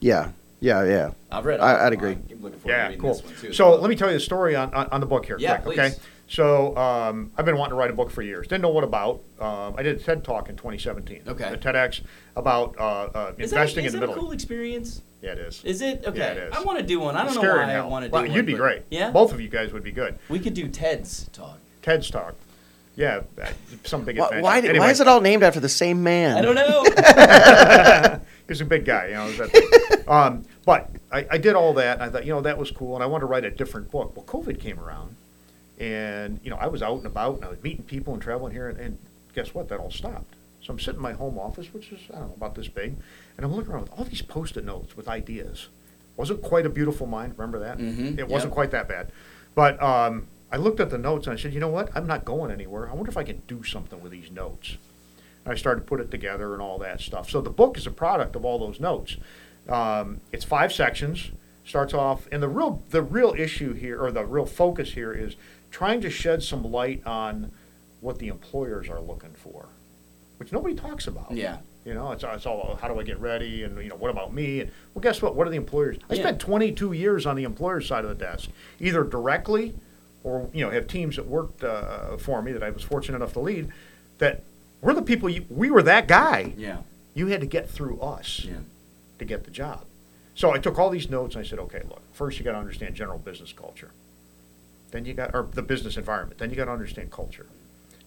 [0.00, 0.30] yeah,
[0.60, 1.10] yeah, yeah.
[1.32, 1.60] I've read.
[1.60, 2.12] I, I'd agree.
[2.12, 3.14] I'm looking forward to Yeah, reading cool.
[3.14, 3.52] this one too.
[3.52, 5.78] So let me tell you the story on, on, on the book here, Yeah, quick,
[5.78, 5.96] okay?
[6.28, 8.46] So um, I've been wanting to write a book for years.
[8.46, 9.20] Didn't know what about.
[9.40, 11.22] Um, I did a TED talk in 2017.
[11.26, 11.44] Okay.
[11.44, 12.02] A TEDx
[12.36, 15.02] about uh, uh, Is that, investing is in that the a cool experience?
[15.22, 15.64] Yeah, it is.
[15.64, 16.18] Is it okay?
[16.18, 16.54] Yeah, it is.
[16.56, 17.16] I want to do one.
[17.16, 18.32] I don't It's know why in I want to do Well, one.
[18.32, 18.82] You'd be great.
[18.90, 19.10] Yeah.
[19.10, 20.18] Both of you guys would be good.
[20.28, 21.58] We could do Ted's talk.
[21.82, 22.36] TED's talk.
[22.96, 23.46] Yeah, uh,
[23.84, 24.42] some big Why, adventure.
[24.44, 26.36] why, did- Anyway, why is it all named after the same man?
[26.36, 28.20] I don't know.
[28.50, 29.30] He's a big guy, you know.
[29.32, 32.72] that- um, but I, I did all that, and I thought, you know, that was
[32.72, 34.12] cool, and I wanted to write a different book.
[34.16, 35.14] Well, COVID came around,
[35.78, 38.52] and you know, I was out and about, and I was meeting people and traveling
[38.52, 38.98] here, and, and
[39.36, 39.68] guess what?
[39.68, 40.34] That all stopped.
[40.62, 42.96] So I'm sitting in my home office, which is I don't know about this big,
[43.36, 45.68] and I'm looking around with all these post-it notes with ideas.
[46.16, 47.34] Wasn't quite a beautiful mind.
[47.38, 47.78] Remember that?
[47.78, 48.54] Mhm, It wasn't yep.
[48.54, 49.12] quite that bad,
[49.54, 51.88] but um, I looked at the notes and I said, you know what?
[51.94, 52.90] I'm not going anywhere.
[52.90, 54.76] I wonder if I can do something with these notes.
[55.46, 57.30] I started to put it together and all that stuff.
[57.30, 59.16] So the book is a product of all those notes.
[59.68, 61.30] Um, it's five sections.
[61.64, 65.36] Starts off, and the real the real issue here, or the real focus here, is
[65.70, 67.52] trying to shed some light on
[68.00, 69.66] what the employers are looking for,
[70.38, 71.30] which nobody talks about.
[71.32, 71.58] yeah.
[71.84, 74.34] You know, it's, it's all how do I get ready, and you know, what about
[74.34, 74.60] me?
[74.60, 75.34] And well, guess what?
[75.36, 75.96] What are the employers?
[76.10, 76.22] I Yeah.
[76.22, 79.74] spent 22 years on the employer side of the desk, either directly,
[80.24, 83.32] or you know, have teams that worked uh, for me that I was fortunate enough
[83.34, 83.70] to lead.
[84.18, 84.42] That
[84.80, 85.28] we're the people.
[85.28, 86.54] You, we were that guy.
[86.56, 86.78] Yeah.
[87.14, 88.58] You had to get through us Yeah.
[89.18, 89.84] to get the job.
[90.34, 92.58] So I took all these notes and I said, okay, look, first you got to
[92.58, 93.90] understand general business culture.
[94.90, 96.38] Then you got, or the business environment.
[96.38, 97.46] Then you got to understand culture.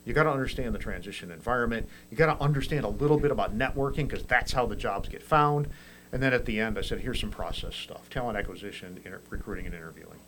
[0.06, 1.88] You got to understand the transition environment.
[2.12, 5.24] You got to understand a little bit about networking because that's how the jobs get
[5.24, 5.68] found.
[6.12, 9.66] And then at the end, I said, here's some process stuff: talent acquisition, inter- recruiting,
[9.66, 10.20] and interviewing.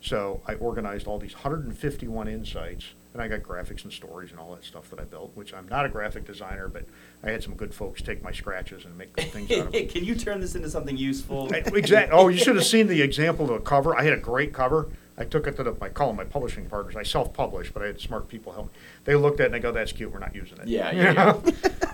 [0.00, 4.54] So I organized all these 151 insights, and I got graphics and stories and all
[4.54, 5.32] that stuff that I built.
[5.34, 6.84] Which I'm not a graphic designer, but
[7.24, 9.88] I had some good folks take my scratches and make good things out of them.
[9.88, 11.52] Can you turn this into something useful?
[11.52, 12.16] Exactly.
[12.16, 13.96] Oh, you should have seen the example of a cover.
[13.96, 14.88] I had a great cover.
[15.16, 16.94] I took it to the, I call them my publishing partners.
[16.94, 18.72] I self-published, but I had smart people help me.
[19.04, 20.12] They looked at it and they go, "That's cute.
[20.12, 21.40] We're not using it." Yeah, yeah, yeah.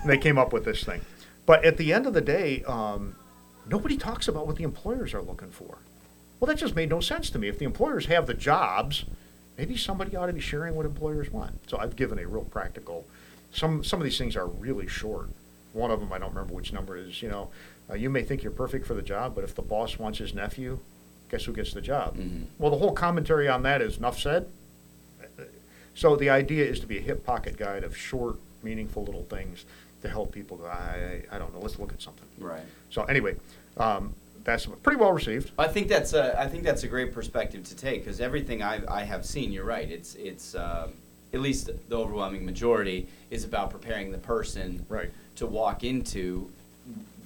[0.01, 1.01] and they came up with this thing.
[1.47, 3.15] But at the end of the day, um,
[3.67, 5.79] nobody talks about what the employers are looking for.
[6.39, 7.47] Well, that just made no sense to me.
[7.47, 9.05] If the employers have the jobs,
[9.57, 11.69] maybe somebody ought to be sharing what employers want.
[11.69, 13.05] So I've given a real practical.
[13.53, 15.29] Some some of these things are really short.
[15.73, 17.21] One of them, I don't remember which number is.
[17.21, 17.49] You know,
[17.89, 20.33] uh, you may think you're perfect for the job, but if the boss wants his
[20.33, 20.79] nephew,
[21.29, 22.17] guess who gets the job?
[22.17, 22.45] Mhm.
[22.59, 24.47] Well, the whole commentary on that is enough said.
[25.93, 29.63] So the idea is to be a hip pocket guide of short, meaningful little things
[30.01, 32.27] to help people go, I, I don't know, let's look at something.
[32.37, 32.63] Right.
[32.89, 33.37] So anyway,
[33.77, 34.13] um,
[34.45, 35.51] that's pretty well received.
[35.59, 38.81] I think that's a I think that's a great perspective to take because everything I
[38.87, 39.89] I have seen, you're right.
[39.91, 40.93] It's it's um,
[41.33, 45.11] at least the overwhelming majority is about preparing the person Right.
[45.35, 46.49] to walk into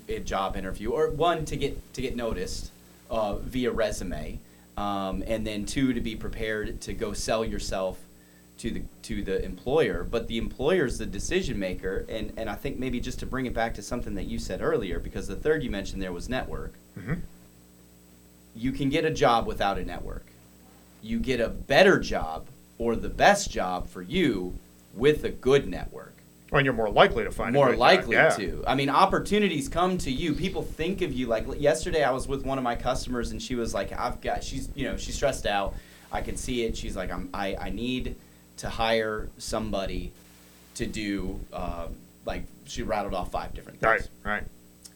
[0.08, 2.72] a job interview or one to get to get noticed
[3.12, 4.40] uh, via resume,
[4.78, 8.00] um, and then two to be prepared to go sell yourself
[8.60, 10.04] to the to the employer.
[10.10, 13.46] But the employer is the decision maker, and and I think maybe just to bring
[13.46, 16.30] it back to something that you said earlier, because the third you mentioned there was
[16.30, 17.16] network hmm
[18.56, 20.26] you can get a job without a network.
[21.02, 22.48] You get a better job
[22.78, 24.56] or the best job for you
[24.96, 26.14] with a good network.
[26.52, 28.30] Well, you're more likely to find a More likely Yeah.
[28.32, 28.64] to.
[28.68, 30.34] I mean, opportunities come to you.
[30.34, 31.28] People think of you.
[31.28, 34.44] Like yesterday, I was with one of my customers, and she was like, "I've got."
[34.44, 35.76] She's, you know, she's stressed out.
[36.12, 36.76] I can see it.
[36.76, 37.30] She's like, "I'm.
[37.34, 38.16] I, I need
[38.60, 40.12] to hire somebody
[40.76, 41.96] to do." Um,
[42.26, 44.44] like she rattled off five different things Right, right.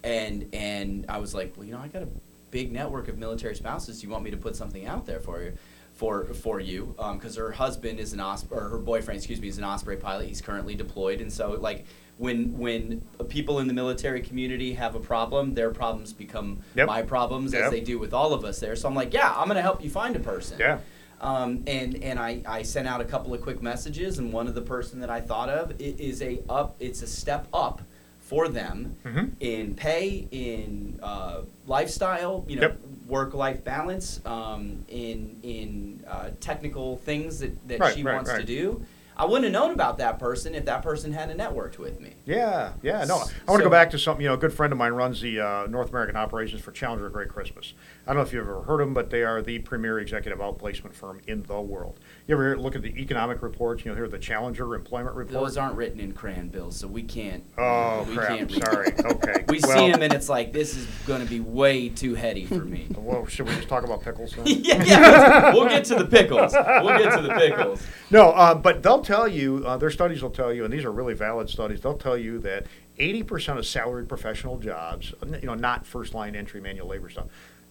[0.03, 2.07] and and I was like, well, you know, I got a
[2.51, 4.03] big network of military spouses.
[4.03, 5.53] You want me to put something out there for you?
[5.95, 9.59] for for you because her husband is an Os- or her boyfriend, excuse me, is
[9.59, 10.28] an Osprey pilot.
[10.28, 11.86] He's currently deployed, and so like
[12.18, 16.88] when when people in the military community have a problem, their problems become Yep.
[16.88, 17.64] my problems Yep.
[17.66, 18.76] as they do with all of us there.
[18.76, 20.57] So I'm like, yeah, I'm gonna help you find a person.
[20.59, 20.80] Yeah.
[21.24, 24.55] Um, and and I, I sent out a couple of quick messages, and one of
[24.55, 26.76] the person that I thought of is a up.
[26.82, 27.82] It's a step up
[28.19, 29.32] for them Mhm.
[29.39, 32.80] in pay, in uh, lifestyle, you know, Yep.
[33.07, 38.34] work life balance, um, in in uh, technical things that, that Right, she right, wants
[38.34, 38.82] to do.
[39.16, 42.14] I wouldn't have known about that person if that person hadn't networked with me.
[42.26, 43.16] Yeah, yeah, no.
[43.16, 44.24] I want So- to go back to something.
[44.24, 47.09] You know, a good friend of mine runs the uh, North American operations for Challenger
[47.09, 47.74] Great Christmas.
[48.07, 50.39] I don't know if you've ever heard of them, but they are the premier executive
[50.39, 51.99] outplacement firm in the world.
[52.26, 53.84] You ever hear, look at the economic reports?
[53.84, 55.34] You know, hear the Challenger employment report.
[55.34, 57.43] Those aren't written in crayon bills, so we can't.
[57.57, 58.38] Oh we crap!
[58.38, 58.93] Can't Sorry.
[58.97, 59.43] Okay.
[59.53, 62.45] We well, see them and it's like this is going to be way too heady
[62.45, 62.88] for me.
[62.97, 64.34] Well, should we just talk about pickles?
[64.34, 64.45] Then?
[64.47, 65.53] yeah, yeah.
[65.53, 66.53] We'll get to the pickles.
[66.53, 67.86] We'll get to the pickles.
[68.09, 70.91] No, uh, but they'll tell you, uh, their studies will tell you, and these are
[70.91, 72.65] really valid studies, they'll tell you that
[72.97, 77.26] 80% of salaried professional jobs, you know, not first line entry manual labor stuff,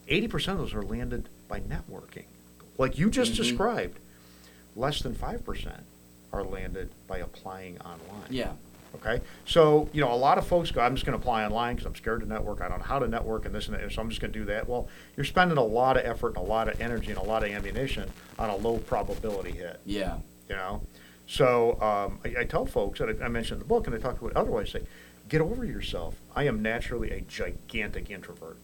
[0.08, 2.24] 80% of those are landed by networking.
[2.76, 3.36] Like you just Mhm.
[3.36, 3.98] described,
[4.76, 5.72] less than 5%
[6.32, 8.26] are landed by applying online.
[8.30, 8.52] Yeah.
[8.94, 11.76] Okay, so you know a lot of folks go, I'm just going to apply online
[11.76, 12.60] because I'm scared to network.
[12.60, 14.38] I don't know how to network and this and that, so I'm just going to
[14.38, 14.68] do that.
[14.68, 17.42] Well, you're spending a lot of effort and a lot of energy and a lot
[17.42, 20.18] of ammunition on a low probability hit Yeah.
[20.46, 20.82] you know.
[21.26, 23.98] So um, I, I tell folks, and I, I mentioned in the book, and I
[23.98, 24.82] talk about otherwise, say,
[25.30, 26.16] get over yourself.
[26.36, 28.58] I am naturally a gigantic introvert.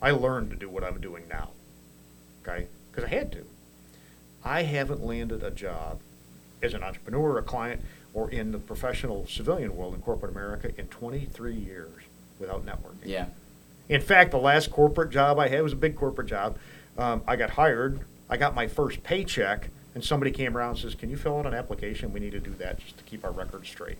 [0.00, 1.50] I learned to do what I'm doing now,
[2.42, 3.44] okay, because I had to.
[4.46, 5.98] I haven't landed a job
[6.62, 7.82] as an entrepreneur, a client,
[8.14, 12.02] or in the professional civilian world in corporate America in 23 years
[12.38, 13.04] without networking.
[13.04, 13.26] Yeah.
[13.88, 16.58] In fact, the last corporate job I had was a big corporate job.
[16.96, 18.00] Um, I got hired.
[18.30, 21.46] I got my first paycheck, and somebody came around and says, "Can you fill out
[21.46, 22.12] an application?
[22.12, 23.98] We need to do that just to keep our records straight."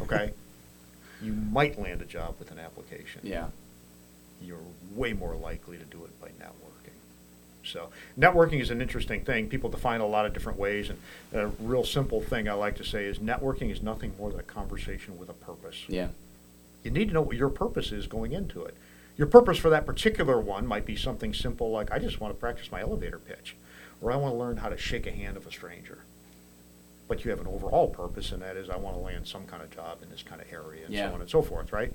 [0.00, 0.32] Okay.
[1.22, 3.22] you might land a job with an application.
[3.24, 3.48] Yeah.
[4.42, 4.58] You're
[4.94, 6.73] way more likely to do it by networking.
[7.64, 7.88] So,
[8.18, 9.48] networking is an interesting thing.
[9.48, 10.98] People define a lot of different ways, and
[11.32, 14.44] a real simple thing I like to say is networking is nothing more than a
[14.44, 16.08] conversation with a purpose Yeah.
[16.82, 18.74] you need to know what your purpose is going into it.
[19.16, 22.38] Your purpose for that particular one might be something simple like, I just want to
[22.38, 23.56] practice my elevator pitch,
[24.02, 25.98] or I want to learn how to shake a hand of a stranger.
[27.08, 29.62] But you have an overall purpose, and that is, I want to land some kind
[29.62, 31.08] of job in this kind of area, and Yeah.
[31.08, 31.92] so on and so forth, right?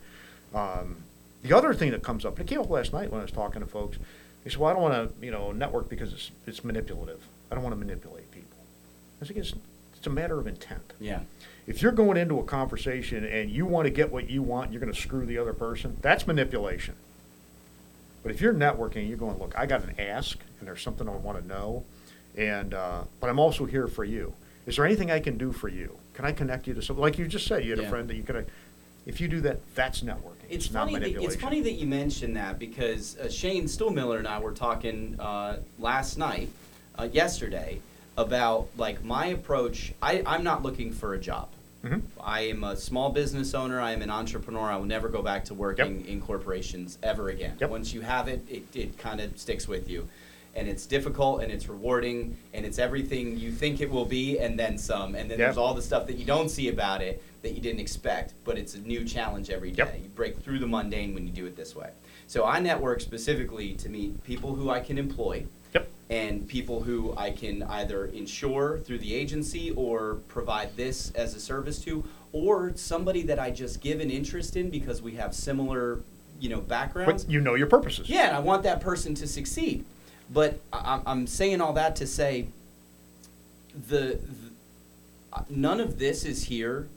[0.55, 1.03] Um,
[1.43, 3.31] the other thing that comes up, and it came up last night when I was
[3.31, 3.97] talking to folks,
[4.43, 7.21] they said, well, I don't want to, you know, network because it's, it's manipulative.
[7.51, 8.57] I don't want to manipulate people.
[9.21, 9.53] I think it's,
[9.97, 11.19] it's a matter of intent Yeah.
[11.67, 14.79] if you're going into a conversation and you want to get what you want, you're
[14.79, 15.97] going to screw the other person.
[16.01, 16.95] That's manipulation.
[18.23, 21.11] But if you're networking, you're going, look, I got an ask, and there's something I
[21.13, 21.83] want to know,
[22.37, 24.33] and uh, but I'm also here for you.
[24.65, 25.97] Is there anything I can do for you?
[26.13, 27.01] Can I connect you to something?
[27.01, 27.85] Like you just said, you had Yeah.
[27.87, 28.47] a friend that you could.
[29.05, 30.38] If you do that, that's networking.
[30.49, 30.97] It's, funny.
[30.97, 35.15] That, it's funny that you mentioned that because uh, Shane Stuhlmiller and I were talking
[35.19, 36.49] uh, last night,
[36.97, 37.79] uh, yesterday,
[38.17, 39.93] about like my approach.
[40.01, 41.49] I, I'm not looking for a job.
[41.85, 42.01] Mhm.
[42.19, 43.79] I am a small business owner.
[43.79, 44.69] I am an entrepreneur.
[44.69, 47.55] I will never go back to working in corporations ever again.
[47.59, 47.69] Yep.
[47.69, 50.05] Once you have it, it, it kind of sticks with you.
[50.55, 54.59] And it's difficult and it's rewarding and it's everything you think it will be and
[54.59, 55.15] then some.
[55.15, 55.47] And then Yep.
[55.47, 58.57] there's all the stuff that you don't see about it that you didn't expect, but
[58.57, 59.77] it's a new challenge every day.
[59.77, 59.99] Yep.
[60.03, 61.89] You break through the mundane when you do it this way.
[62.27, 65.87] So I network specifically to meet people who I can employ Yep.
[66.09, 71.39] and people who I can either insure through the agency or provide this as a
[71.39, 75.99] service to, or somebody that I just give an interest in because we have similar,
[76.41, 77.23] you know, backgrounds.
[77.23, 78.09] But you know your purposes.
[78.09, 79.85] Yeah, and I want that person to succeed.
[80.31, 82.47] But I, I'm- I'm saying all that to say,
[83.87, 84.49] the, the
[85.31, 86.87] uh, none of this is here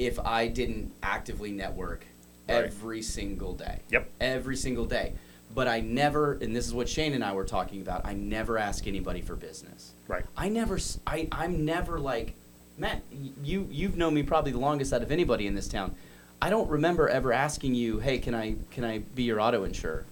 [0.00, 2.06] if I didn't actively network
[2.48, 2.64] Right.
[2.64, 3.80] every single day.
[3.90, 4.10] Yep.
[4.20, 5.12] Every single day.
[5.54, 8.00] But I never, and this is what Shane and I were talking about.
[8.04, 9.92] I never ask anybody for business.
[10.08, 10.24] Right.
[10.36, 12.34] I never, I I'm never like,
[12.78, 13.02] Matt,
[13.44, 15.94] you, you've known me probably the longest out of anybody in this town.
[16.42, 20.06] I don't remember ever asking you, hey, can I, can I be your auto insurer?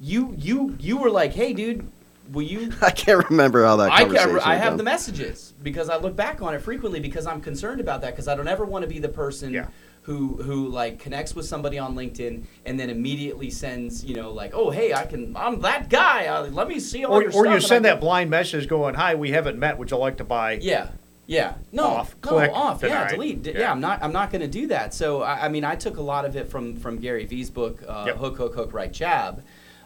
[0.00, 1.86] You, you, you were like, hey, dude,
[2.32, 2.72] will you?
[2.82, 6.16] I can't remember how that I, conversation can, I have the messages because I look
[6.16, 8.88] back on it frequently because I'm concerned about that because I don't ever want to
[8.88, 9.66] be the person Yeah.
[10.02, 14.52] who who like connects with somebody on LinkedIn and then immediately sends you know like
[14.54, 17.46] oh hey I can I'm that guy uh, let me see all Or, your or
[17.46, 19.78] you send that blind message going, "Hi, we haven't met.
[19.78, 20.90] Would you like to buy?" yeah
[21.28, 23.58] yeah no Off, no click, off yeah delete D- yeah.
[23.58, 23.72] Yeah.
[23.72, 26.02] I'm not I'm not going to do that so I, I mean I took a
[26.02, 28.16] lot of it from from Gary Vee's book uh, Yep.
[28.18, 29.42] Hook Hook Hook Right Jab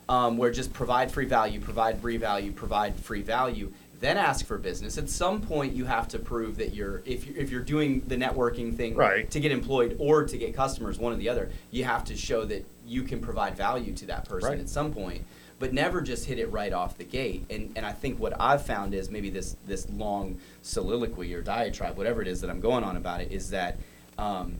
[0.09, 4.57] um, where just provide free value, provide free value, provide free value, then ask for
[4.57, 4.97] business.
[4.97, 8.17] At some point, you have to prove that you're if you're, if you're doing the
[8.17, 9.31] networking thing Right.
[9.31, 11.51] to get employed or to get customers, one or the other.
[11.71, 14.59] You have to show that you can provide value to that person Right.
[14.59, 15.25] at some point,
[15.59, 17.45] but never just hit it right off the gate.
[17.51, 21.99] And and I think what I've found is maybe this this long soliloquy or diatribe,
[21.99, 23.77] whatever it is that I'm going on about it, is that
[24.19, 24.55] um,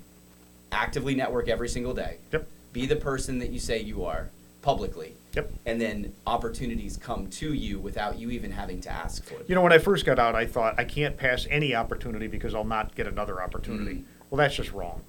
[0.71, 2.19] actively network every single day.
[2.33, 2.47] Yep.
[2.73, 4.29] Be the person that you say you are
[4.63, 5.15] publicly.
[5.35, 5.53] Yep.
[5.67, 9.49] And then opportunities come to you without you even having to ask for it.
[9.49, 12.55] You know, when I first got out, I thought I can't pass any opportunity because
[12.55, 13.97] I'll not get another opportunity.
[13.97, 14.05] Mm.
[14.29, 15.03] Well, that's just wrong.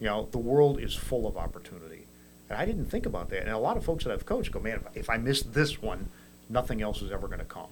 [0.00, 2.06] You know, the world is full of opportunity.
[2.50, 3.42] And I didn't think about that.
[3.42, 6.08] And a lot of folks that I've coached go, man, if- I miss this one,
[6.48, 7.68] nothing else is ever going to come.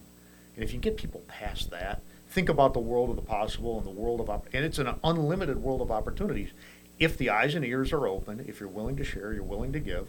[0.55, 2.01] And if you get people past that,
[2.31, 4.95] think about the world of the possible and the world of, opp- and it's an
[5.05, 6.51] unlimited world of opportunities.
[6.99, 9.81] If the eyes and ears are open, if you're willing to share, you're willing to
[9.81, 10.09] give,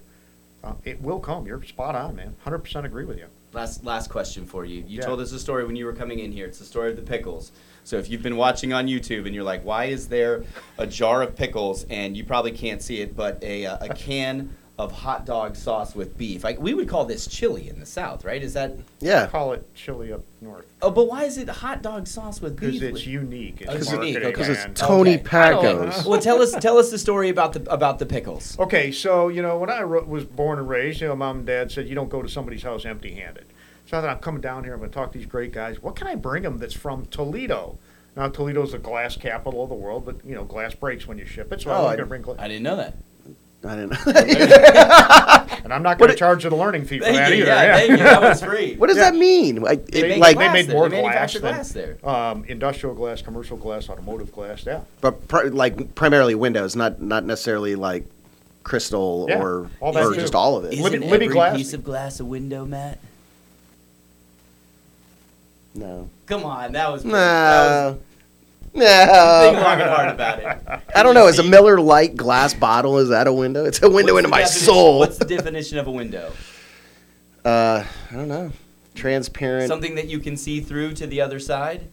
[0.63, 1.45] uh, it will come.
[1.45, 2.35] You're spot on, man.
[2.45, 3.25] 100% agree with you.
[3.51, 4.83] Last last question for you.
[4.87, 5.05] You Yeah.
[5.05, 6.45] told us a story when you were coming in here.
[6.47, 7.51] It's the story of the pickles.
[7.83, 10.43] So if you've been watching on YouTube and you're like, why is there
[10.77, 11.85] a jar of pickles?
[11.89, 15.93] And you probably can't see it, but a, uh, a can of hot dog sauce
[15.95, 16.43] with beef.
[16.43, 18.41] Like we would call this chili in the South, right?
[18.41, 18.75] Is that?
[18.99, 19.27] Yeah.
[19.27, 20.65] Call it chili up north.
[20.81, 22.81] Oh, but why is it hot dog sauce with beef?
[22.81, 23.61] Because it's unique.
[23.61, 24.33] It's Oh, it's unique, marketing, okay.
[24.35, 24.79] 'Cause it's.
[24.81, 25.23] Tony Okay.
[25.23, 26.05] Packo's.
[26.05, 28.57] Well, tell us tell us the story about the about the pickles.
[28.59, 31.45] Okay, so you know when I ro- was born and raised, you know, mom and
[31.45, 33.45] dad said you don't go to somebody's house empty-handed.
[33.85, 34.73] So I thought I'm coming down here.
[34.73, 35.83] I'm going to talk to these great guys.
[35.83, 37.77] What can I bring them that's from Toledo?
[38.15, 41.25] Now Toledo's the glass capital of the world, but you know glass breaks when you
[41.25, 41.61] ship it.
[41.61, 42.95] So Oh, I'm going to bring glass, I didn't know that.
[43.65, 45.57] I didn't know.
[45.63, 47.43] and I'm not going to charge you the learning fee for Thank that you.
[47.43, 47.45] either.
[47.45, 47.97] Yeah, thank you.
[47.97, 48.75] That was free.
[48.77, 49.11] what does Yeah.
[49.11, 49.61] that mean?
[49.61, 52.09] Like, They it- make like, they made more They glass glass than- there.
[52.09, 54.65] Um, industrial glass, commercial glass, automotive glass.
[54.65, 58.05] Yeah, but pr- like primarily windows, not not necessarily like
[58.63, 60.19] crystal Yeah, or all that or too.
[60.21, 60.73] just all of it.
[60.73, 62.97] Libbey- Isn't Libbey every glass- piece of glass a window, Matt?
[65.75, 66.09] No.
[66.27, 67.97] Come on, that was that was
[68.75, 69.51] No.
[69.51, 70.81] think long and hard about it.
[70.95, 71.27] I don't know.
[71.27, 73.65] Is a Miller Lite glass bottle is that a window?
[73.65, 74.99] It's a window What's into the my definition- soul.
[74.99, 76.31] What's the definition of a window?
[77.45, 78.51] Uh, I don't know.
[78.95, 79.67] Transparent.
[79.67, 81.87] Something that you can see through to the other side.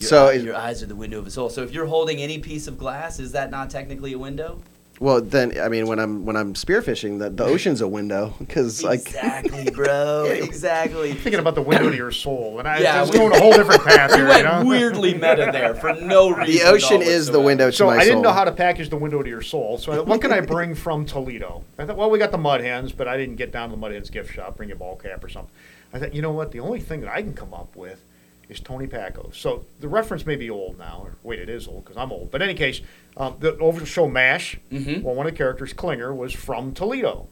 [0.00, 1.48] Your, So eye- your eyes are the window of a soul.
[1.50, 4.60] So if you're holding any piece of glass, is that not technically a window?
[4.98, 8.82] Well, then I mean, when I'm when I'm spearfishing, the, the ocean's a window because
[8.82, 10.24] like exactly, bro.
[10.30, 11.12] Exactly.
[11.12, 13.52] thinking about the window to your soul, and I Yeah, was we- going a whole
[13.52, 14.26] different path We here.
[14.28, 14.64] went you know?
[14.64, 16.54] weirdly meta there for no reason.
[16.54, 17.44] the ocean all is the whatsoever.
[17.46, 18.22] window to So my I didn't soul.
[18.22, 19.76] know how to package the window to your soul.
[19.76, 21.62] So I what can I bring from Toledo?
[21.78, 23.80] I thought, well, we got the Mud Hens, but I didn't get down to the
[23.80, 25.50] Mud Hens gift shop, bring a ball cap or something.
[25.92, 26.52] I thought, you know what?
[26.52, 28.00] The only thing that I can come up with
[28.48, 29.34] is Tony Packo.
[29.34, 31.02] So the reference may be old now.
[31.04, 32.30] Or, wait, it is old because I'm old.
[32.30, 32.80] But in any case,
[33.16, 35.02] um, the over the show MASH, Mhm.
[35.02, 37.26] well, one of the characters, Klinger, was from Toledo.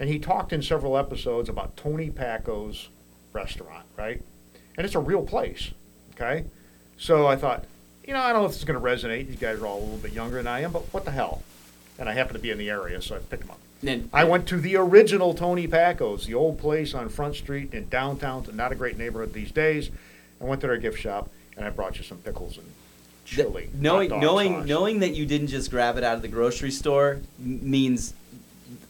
[0.00, 2.88] And he talked in several episodes about Tony Packo's
[3.32, 4.22] restaurant, right?
[4.76, 5.72] And it's a real place,
[6.14, 6.44] okay?
[6.96, 7.64] So I thought,
[8.06, 9.26] you know, I don't know if this is going to resonate.
[9.26, 11.42] These guys are all a little bit younger than I am, but what the hell?
[11.98, 13.58] And I happen to be in the area, so I picked them up.
[13.84, 17.88] And- I went to the original Tony Packo's, the old place on Front Street in
[17.88, 19.90] downtown, not a great neighborhood these days.
[20.40, 22.66] I went to their gift shop and I brought you some pickles and
[23.24, 23.68] chili.
[23.74, 24.66] knowing knowing sauce.
[24.66, 28.14] knowing that you didn't just grab it out of the grocery store means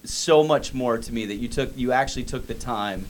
[0.05, 3.07] so much more to me that you took you actually took the time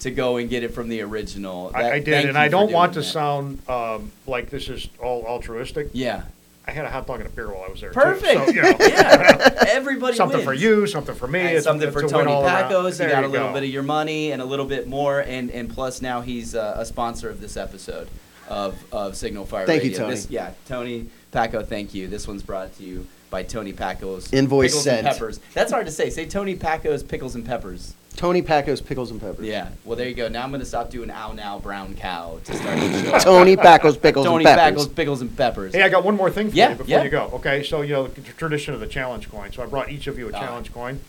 [0.00, 1.70] to go and get it from the original.
[1.72, 3.04] I, That- I did, and I don't want to that.
[3.06, 5.90] sound um, like this is all altruistic.
[5.92, 6.22] yeah
[6.66, 7.90] I had a hot dog and a beer while I was there.
[7.90, 8.32] perfect.
[8.32, 10.46] Too, so, you know, yeah, everybody something wins.
[10.46, 12.70] for you, something for me, And it's- something it's for a Tony all around.
[12.70, 13.00] Packo's.
[13.00, 13.54] You got a little go.
[13.54, 16.74] bit of your money and a little bit more, and and plus now he's uh,
[16.78, 18.08] a sponsor of this episode
[18.48, 20.10] of of Signal Fire Thank you, Tony.
[20.14, 21.66] This, yeah, Tony Packo.
[21.66, 22.06] Thank you.
[22.06, 24.98] This one's brought to you by Tony Packo's Invoice Pickles sent.
[24.98, 25.40] and Peppers.
[25.54, 26.10] That's hard to say.
[26.10, 27.94] Say Tony Packo's Pickles and Peppers.
[28.12, 29.44] Tony Packo's pickles and peppers.
[29.46, 29.68] Yeah.
[29.84, 30.28] Well, there you go.
[30.28, 33.18] Now I'm gonna stop doing ow now brown cow to start the show.
[33.18, 34.86] Tony Packo's pickles Tony and peppers.
[34.86, 35.74] Packo's Pickles and Peppers.
[35.74, 37.02] Hey, I got one more thing for Yeah, you before yeah.
[37.04, 37.30] you go.
[37.34, 39.50] Okay, so you know the tradition of the challenge coin.
[39.52, 41.00] So I brought each of you a challenge coin.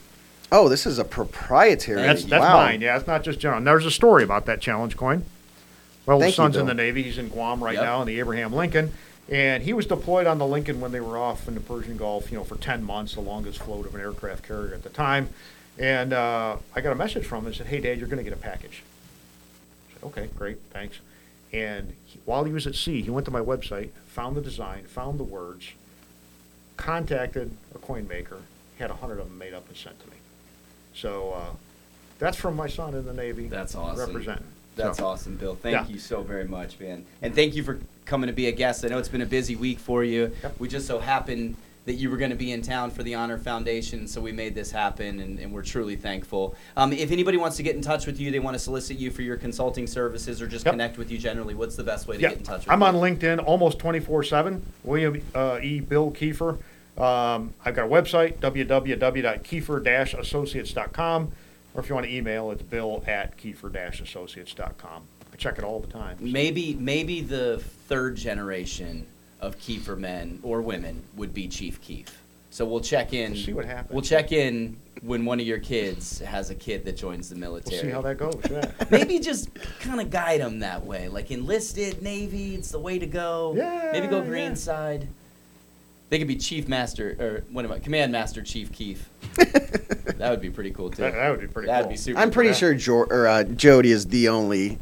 [0.51, 2.01] Oh, this is a proprietary.
[2.01, 2.57] That's that's wow.
[2.57, 2.81] mine.
[2.81, 3.57] Yeah, it's not just general.
[3.57, 5.25] And there's a story about that challenge coin.
[6.05, 6.75] Well, Thank his you, son's in Bill.
[6.75, 7.03] the Navy.
[7.03, 7.83] He's in Guam right Yep.
[7.83, 8.91] now in the Abraham Lincoln,
[9.29, 12.31] and he was deployed on the Lincoln when they were off in the Persian Gulf.
[12.31, 15.29] You know, for ten months, the longest float of an aircraft carrier at the time.
[15.79, 18.23] And uh, I got a message from him and said, "Hey, Dad, you're going to
[18.23, 18.83] get a package."
[19.89, 20.99] I said, "Okay, great, thanks."
[21.51, 24.85] And he, while he was at sea, he went to my website, found the design,
[24.85, 25.69] found the words,
[26.77, 28.37] contacted a coin maker,
[28.79, 30.17] had a hundred of them made up and sent to me.
[30.95, 31.55] So uh,
[32.19, 33.47] that's from my son in the Navy.
[33.47, 34.07] That's awesome.
[34.07, 34.45] Representing.
[34.75, 35.55] That's So, awesome, Bill.
[35.55, 35.87] Thank Yeah.
[35.87, 37.05] you so very much, man.
[37.21, 38.83] And thank you for coming to be a guest.
[38.83, 40.31] I know it's been a busy week for you.
[40.41, 40.59] Yep.
[40.59, 41.55] We just so happen
[41.85, 44.55] that you were going to be in town for the Honor Foundation, so we made
[44.55, 46.55] this happen, and, and we're truly thankful.
[46.77, 49.11] Um, if anybody wants to get in touch with you, they want to solicit you
[49.11, 50.73] for your consulting services or just Yep.
[50.73, 52.71] connect with you generally, what's the best way to Yeah, get in touch with you?
[52.73, 54.61] I'm on LinkedIn almost 24/7.
[54.83, 55.81] William uh, E.
[55.81, 56.57] Bill Kiefer.
[56.97, 61.31] Um, I've got a website www.kiefer-associates.com,
[61.73, 65.01] or if you want to email, it's bill at kiefer-associates.com.
[65.31, 66.17] I check it all the time.
[66.19, 67.57] Maybe maybe the
[67.87, 69.07] third generation
[69.43, 72.17] of Kiefer men or women would be Chief Keef.
[72.49, 73.33] So we'll check in.
[73.33, 73.91] We'll see what happens.
[73.91, 77.77] We'll check in when one of your kids has a kid that joins the military.
[77.77, 78.39] We'll see how that goes.
[78.49, 78.71] Yeah.
[78.91, 82.55] Maybe just kind of guide them that way, like enlisted Navy.
[82.55, 83.53] It's the way to go.
[83.57, 84.27] Yeah, Maybe go yeah.
[84.27, 85.07] green side.
[86.09, 87.79] They could be Chief Master or what am I?
[87.79, 89.09] Command Master Chief Keef.
[89.35, 91.01] that would be pretty cool too.
[91.01, 91.91] That, that would be pretty That'd cool.
[91.91, 92.19] be super.
[92.19, 92.59] I'm pretty cool.
[92.59, 94.77] sure jo- or, uh, Jody is the only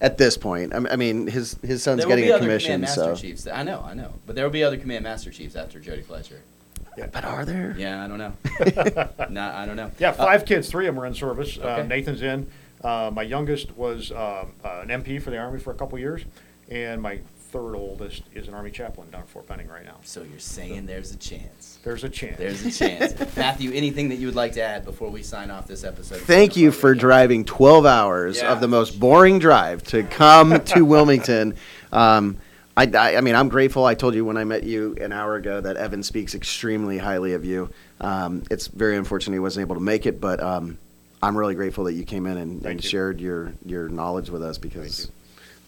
[0.00, 0.74] at this point.
[0.74, 3.16] I mean, his his son's There will getting be a other commission, Command Master so.
[3.16, 3.46] Chiefs.
[3.46, 6.40] I know, I know, but there will be other Command Master Chiefs after Jody Fletcher.
[6.96, 7.06] Yeah.
[7.12, 7.76] But are there?
[7.78, 8.32] Yeah, I don't know.
[9.30, 9.90] Not, I don't know.
[10.00, 10.68] Yeah, Uh, five kids.
[10.68, 11.56] Three of them are in service.
[11.56, 11.68] Okay.
[11.68, 12.50] Uh, Nathan's in.
[12.82, 16.24] Uh, my youngest was um, uh, an MP for the Army for a couple years,
[16.70, 17.20] and my
[17.50, 19.96] third oldest is an Army chaplain down at Fort Benning right now.
[20.02, 21.78] so you're saying there's a chance.
[21.82, 22.36] There's a chance.
[22.36, 23.36] There's a chance.
[23.36, 26.20] Matthew, anything that you would like to add before we sign off this episode?
[26.20, 27.00] Thank you for Radio?
[27.00, 28.52] driving 12 hours Yeah.
[28.52, 31.54] of the most boring drive to come to Wilmington.
[31.92, 32.36] Um,
[32.76, 33.84] I, I, I mean, I'm grateful.
[33.84, 37.32] I told you when I met you an hour ago that Evan speaks extremely highly
[37.32, 37.70] of you.
[38.00, 40.78] Um, it's very unfortunate he wasn't able to make it, but um,
[41.22, 42.88] I'm really grateful that you came in and, and you.
[42.88, 45.12] shared your, your knowledge with us Thank because you.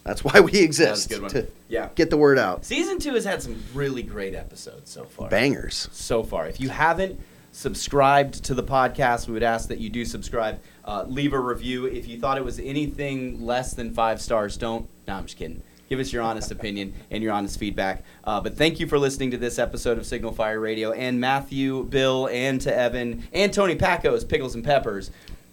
[0.04, 1.30] That's why we That was a exist good one.
[1.32, 1.88] to Yeah.
[1.94, 2.64] get the word out.
[2.64, 5.28] Season two has had some really great episodes so far.
[5.28, 5.88] Bangers.
[5.92, 6.46] so far.
[6.46, 7.20] If you haven't
[7.52, 10.60] subscribed to the podcast, we would ask that you do subscribe.
[10.84, 11.86] Uh, leave a review.
[11.86, 14.88] If you thought it was anything less than five stars, don't.
[15.06, 15.62] No, I'm just kidding.
[15.88, 18.04] Give us your honest opinion and your honest feedback.
[18.22, 20.92] Uh, but thank you for listening to this episode of Signal Fire Radio.
[20.92, 25.10] And Matthew, Bill, and to Evan, and Tony Packo's, Pickles and Peppers.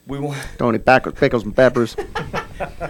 [0.08, 0.40] We want.
[0.58, 1.96] Tony, back with pickles and peppers.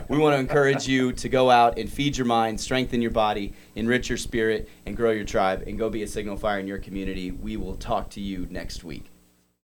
[0.08, 3.54] We want to encourage you to go out and feed your mind, strengthen your body,
[3.76, 6.78] enrich your spirit, and grow your tribe, and go be a signal fire in your
[6.78, 7.32] community.
[7.32, 9.12] We will talk to you next week.